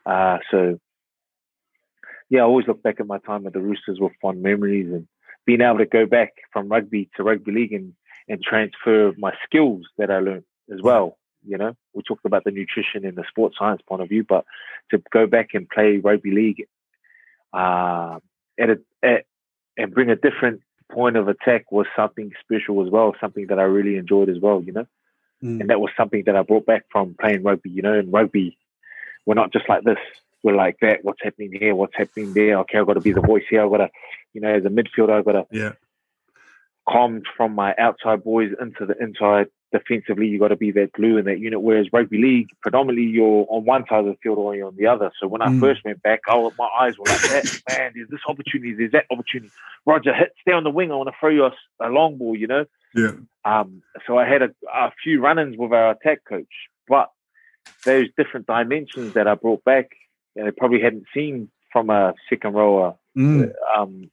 [0.06, 0.80] Uh, so,
[2.30, 5.08] yeah, I always look back at my time at the Roosters with fond memories and
[5.46, 7.93] being able to go back from rugby to rugby league and,
[8.28, 11.17] and transfer my skills that I learned as well.
[11.47, 14.45] You know, we talked about the nutrition and the sports science point of view, but
[14.91, 16.67] to go back and play rugby league
[17.53, 18.17] uh,
[18.59, 19.26] at a, at,
[19.78, 20.61] and bring a different
[20.91, 24.61] point of attack was something special as well, something that I really enjoyed as well,
[24.63, 24.88] you know.
[25.43, 25.61] Mm.
[25.61, 27.93] And that was something that I brought back from playing rugby, you know.
[27.93, 28.57] And rugby,
[29.26, 29.97] we're not just like this.
[30.43, 31.03] We're like that.
[31.03, 31.76] What's happening here?
[31.76, 32.59] What's happening there?
[32.59, 33.63] Okay, I've got to be the voice here.
[33.63, 33.89] I've got to,
[34.34, 35.73] you know, as a midfielder, I've got to Yeah.
[36.90, 39.48] Calm from my outside boys into the inside.
[39.72, 41.62] Defensively, you got to be that glue in that unit.
[41.62, 44.88] Whereas rugby league, predominantly you're on one side of the field or you're on the
[44.88, 45.12] other.
[45.20, 45.60] So when I Mm.
[45.60, 47.46] first went back, oh, my eyes were like that.
[47.70, 48.74] Man, there's this opportunity.
[48.74, 49.52] There's that opportunity.
[49.86, 50.92] Roger, hit, stay on the wing.
[50.92, 52.36] I want to throw you a long ball.
[52.38, 52.66] You know.
[52.94, 53.12] Yeah.
[53.44, 56.54] Um, so I had a, a few run-ins with our attack coach,
[56.88, 57.10] but
[57.84, 59.92] those different dimensions that I brought back,
[60.42, 63.54] I probably hadn't seen from a second rower Mm.
[63.78, 64.12] um,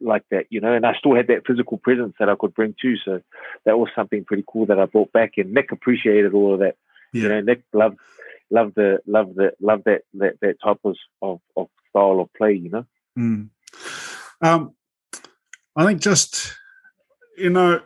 [0.00, 0.72] like that, you know.
[0.72, 2.96] And I still had that physical presence that I could bring too.
[3.04, 3.20] So
[3.64, 5.32] that was something pretty cool that I brought back.
[5.36, 6.76] And Nick appreciated all of that.
[7.12, 7.98] You know, Nick loved
[8.50, 12.52] loved the loved the loved that that that type of of, of style of play.
[12.52, 12.86] You know.
[13.18, 13.48] Mm.
[14.42, 14.74] Um,
[15.74, 16.56] I think just
[17.36, 17.80] you know,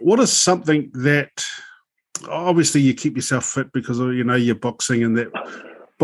[0.00, 1.44] what is something that
[2.28, 5.30] obviously you keep yourself fit because of you know you're boxing and that,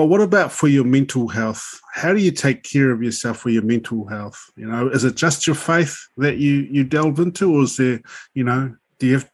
[0.01, 1.79] but what about for your mental health?
[1.93, 4.51] How do you take care of yourself for your mental health?
[4.57, 8.01] You know, is it just your faith that you you delve into, or is there
[8.33, 9.31] you know do you have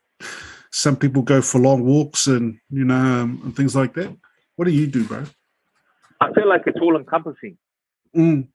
[0.73, 4.13] some people go for long walks and you know um, and things like that?
[4.57, 5.27] What do you do, bro?
[6.21, 7.57] I feel like it's all encompassing.
[8.17, 8.49] Mm,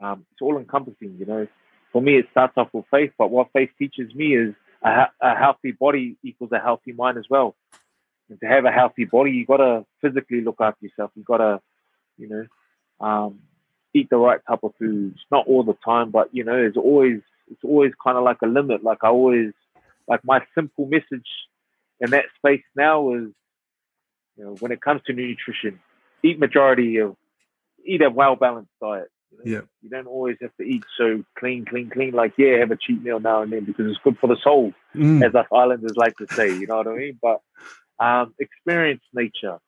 [0.00, 1.48] Um, it's all encompassing, you know.
[1.90, 5.34] For me, it starts off with faith, but what faith teaches me is a, a
[5.34, 7.56] healthy body equals a healthy mind as well.
[8.30, 11.10] And to have a healthy body, you got to physically look after yourself.
[11.14, 11.60] You got to,
[12.16, 13.40] you know, um,
[13.92, 15.18] eat the right type of foods.
[15.30, 17.20] Not all the time, but you know, it's always
[17.50, 18.84] it's always kind of like a limit.
[18.84, 19.52] Like I always,
[20.06, 21.26] like my simple message
[22.00, 23.28] in that space now is,
[24.36, 25.80] you know, when it comes to nutrition,
[26.22, 27.16] eat majority of,
[27.84, 29.08] eat a well balanced diet.
[29.32, 29.44] You, know?
[29.44, 29.60] Yeah.
[29.82, 32.12] you don't always have to eat so clean, clean, clean.
[32.12, 34.72] Like yeah, have a cheat meal now and then because it's good for the soul
[34.94, 37.18] mm, as us islanders like to say, you know what I mean?
[37.20, 37.40] But
[38.00, 39.58] um, experience nature.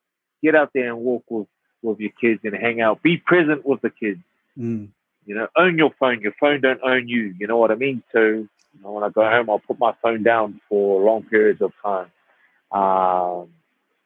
[0.43, 1.47] Get out there and walk with,
[1.83, 3.03] with your kids and hang out.
[3.03, 4.21] Be present with the kids.
[4.59, 4.89] mm,
[5.27, 6.21] You know, own your phone.
[6.21, 7.35] Your phone don't own you.
[7.39, 8.03] You know what I mean?
[8.13, 8.49] So, you
[8.83, 12.11] know, when I go home, I'll put my phone down for long periods of time.
[12.73, 13.51] Um,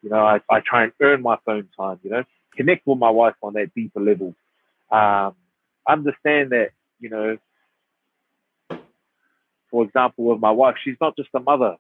[0.03, 2.25] you know, I, I try and earn my phone time, you know,
[2.57, 4.35] connect with my wife on that deeper level.
[4.91, 5.35] Um,
[5.89, 6.71] understand that,
[7.01, 7.39] you know,
[9.71, 11.77] for example, with my wife, she's not just a mother.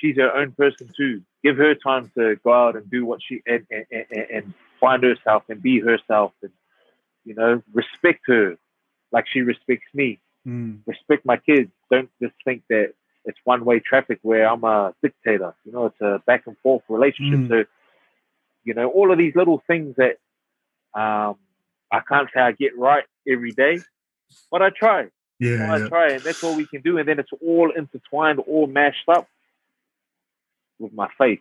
[0.00, 1.22] She's her own person too.
[1.42, 5.42] Give her time to go out and do what she and, and, and, find herself
[5.48, 6.52] and be herself and
[7.24, 8.56] you know respect her
[9.10, 10.20] like she respects me.
[10.46, 11.70] mm, Respect my kids.
[11.90, 12.92] Don't just think that
[13.24, 15.54] it's one way traffic where I'm a dictator.
[15.64, 17.40] You know, it's a back and forth relationship.
[17.40, 17.48] Mm.
[17.48, 17.64] So
[18.64, 20.18] you know all of these little things that
[20.94, 21.36] um,
[21.90, 23.80] I can't say I get right every day,
[24.50, 25.08] but I try.
[25.40, 25.88] yeah, I yeah.
[25.88, 26.98] try, and that's all we can do.
[26.98, 29.26] And then it's all intertwined, all mashed up
[30.78, 31.40] with my faith.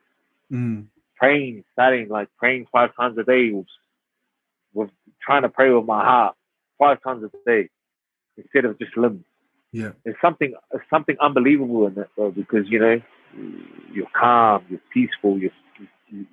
[0.51, 3.65] Mm, Praying, starting like praying five times a day, with,
[4.73, 4.89] with
[5.21, 6.35] trying to pray with my heart
[6.77, 7.69] five times a day
[8.37, 9.25] instead of just limbs.
[9.71, 9.91] yeah.
[10.03, 12.31] There's something, there's something unbelievable in that, bro.
[12.31, 13.01] Because you know,
[13.91, 15.51] you're calm, you're peaceful, you're,
[16.09, 16.25] you,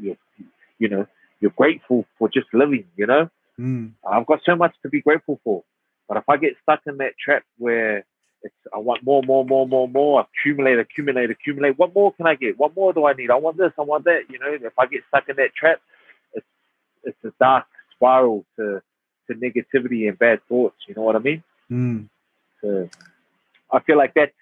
[0.00, 0.16] you're,
[0.78, 1.06] you know,
[1.40, 2.84] you're grateful for just living.
[2.96, 3.30] You know,
[3.60, 5.64] Mm, I've got so much to be grateful for.
[6.08, 8.06] But if I get stuck in that trap where
[8.42, 11.78] it's I want more, more, more, more, more, accumulate, accumulate, accumulate.
[11.78, 12.58] What more can I get?
[12.58, 13.30] What more do I need?
[13.30, 14.22] I want this, I want that.
[14.28, 15.80] You know, if I get stuck in that trap,
[16.34, 16.46] it's
[17.04, 18.82] it's a dark spiral to
[19.28, 20.76] to negativity and bad thoughts.
[20.88, 21.42] You know what I mean?
[21.70, 22.08] mm,
[22.60, 22.88] So
[23.72, 24.32] I feel like that's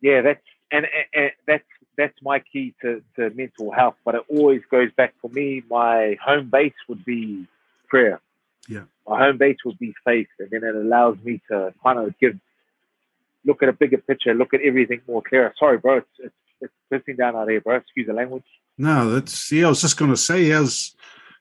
[0.00, 1.64] yeah, that's and, and, and that's
[1.96, 3.94] that's my key to, to mental health.
[4.04, 5.62] But it always goes back for me.
[5.70, 7.46] My home base would be
[7.88, 8.20] prayer.
[8.68, 8.84] Yeah.
[9.06, 12.38] My home base would be safe, and then it allows me to kind of give
[13.44, 15.52] look at a bigger picture, look at everything more clear.
[15.58, 16.72] Sorry, bro, it's it's, it's
[17.08, 17.76] pissing down out here, bro.
[17.76, 18.44] Excuse the language.
[18.78, 19.66] No, that's yeah.
[19.66, 20.94] I was just going to say, how's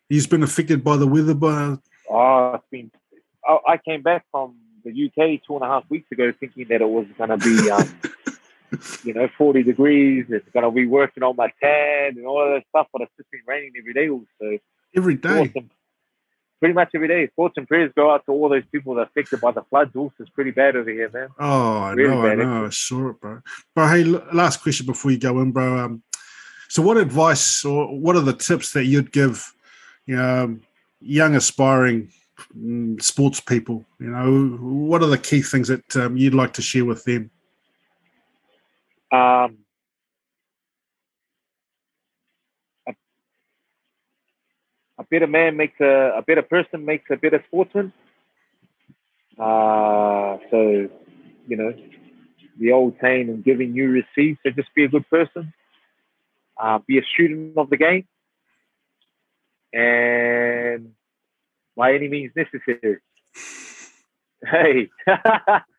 [0.10, 1.34] he's been affected by the weather?
[1.34, 1.78] By
[2.10, 2.92] Oh, it's been.
[3.48, 6.82] I, I came back from the UK two and a half weeks ago, thinking that
[6.82, 8.00] it was going to be, um,
[9.04, 10.26] you know, forty degrees.
[10.30, 13.12] It's going to be working on my tan and all of that stuff, but it's
[13.18, 14.08] just been raining every day.
[14.40, 14.58] So
[14.96, 15.52] every day.
[15.56, 15.70] and-
[16.64, 17.28] pretty much every day.
[17.36, 19.94] Thoughts and prayers go out to all those people that are affected by the floods.
[19.98, 21.28] Also, it's pretty bad over here, man.
[21.38, 22.66] Oh, I Really know, I know.
[22.68, 23.42] I saw it, bro.
[23.76, 25.78] But hey, last question before you go in, bro.
[25.78, 26.04] Um,
[26.70, 29.54] so, what advice or what are the tips that you'd give,
[30.06, 30.62] you know, um,
[31.02, 32.10] young aspiring
[32.58, 33.84] mm, sports people?
[34.00, 37.30] You know, what are the key things that um, you'd like to share with them?
[39.12, 39.58] Um,
[42.88, 42.94] a,
[44.98, 47.92] a better man makes a, a better person makes a better sportsman.
[49.38, 50.90] Uh, so,
[51.48, 51.74] you know,
[52.60, 54.38] the old saying and giving you receive.
[54.44, 55.54] So just be a good person,
[56.62, 58.08] uh, be a student of the game,
[59.74, 60.92] and
[61.76, 63.00] by any means necessary.
[64.46, 64.90] Hey,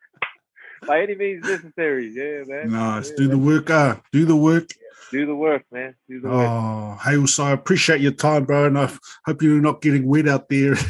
[0.87, 2.09] by any means necessary.
[2.09, 2.71] Yeah, man.
[2.71, 3.09] Nice.
[3.09, 4.69] Yeah, do the work, uh, do the work.
[5.11, 5.95] Do the work, man.
[6.09, 6.49] Do the work.
[6.49, 8.91] Oh, hey, also, I appreciate your time, bro, and I
[9.25, 10.75] hope you're not getting wet out there.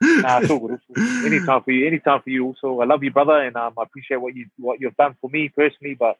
[0.00, 0.78] Nah, it's all good.
[0.94, 1.26] Good.
[1.26, 1.84] Anytime for you.
[1.84, 2.46] Anytime for you.
[2.46, 5.28] Also, I love you, brother, and um, I appreciate what you what you've done for
[5.28, 6.16] me personally, but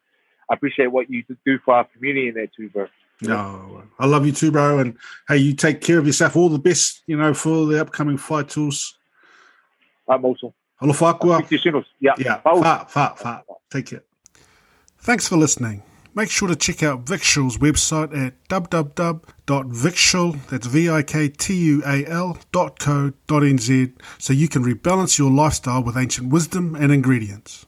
[0.50, 2.88] I appreciate what you do for our community in there too, bro.
[3.22, 4.96] no, I love you too, bro, and
[5.28, 6.34] hey, you take care of yourself.
[6.34, 8.98] All the best, you know, for the upcoming fight tools.
[10.08, 10.52] I'm also.
[10.82, 11.38] Alofa akua.
[11.38, 11.84] Speak to you soon.
[12.00, 12.14] Yeah.
[12.18, 13.42] Yeah, fa, fa, fa.
[13.70, 14.02] Take care.
[14.98, 15.82] Thanks for listening.
[16.14, 23.92] Make sure to check out Viktual's website at www.viktual, that's V-I-K-T-U-A-L dot co dot nz
[24.18, 27.66] so you can rebalance your lifestyle with ancient wisdom and ingredients.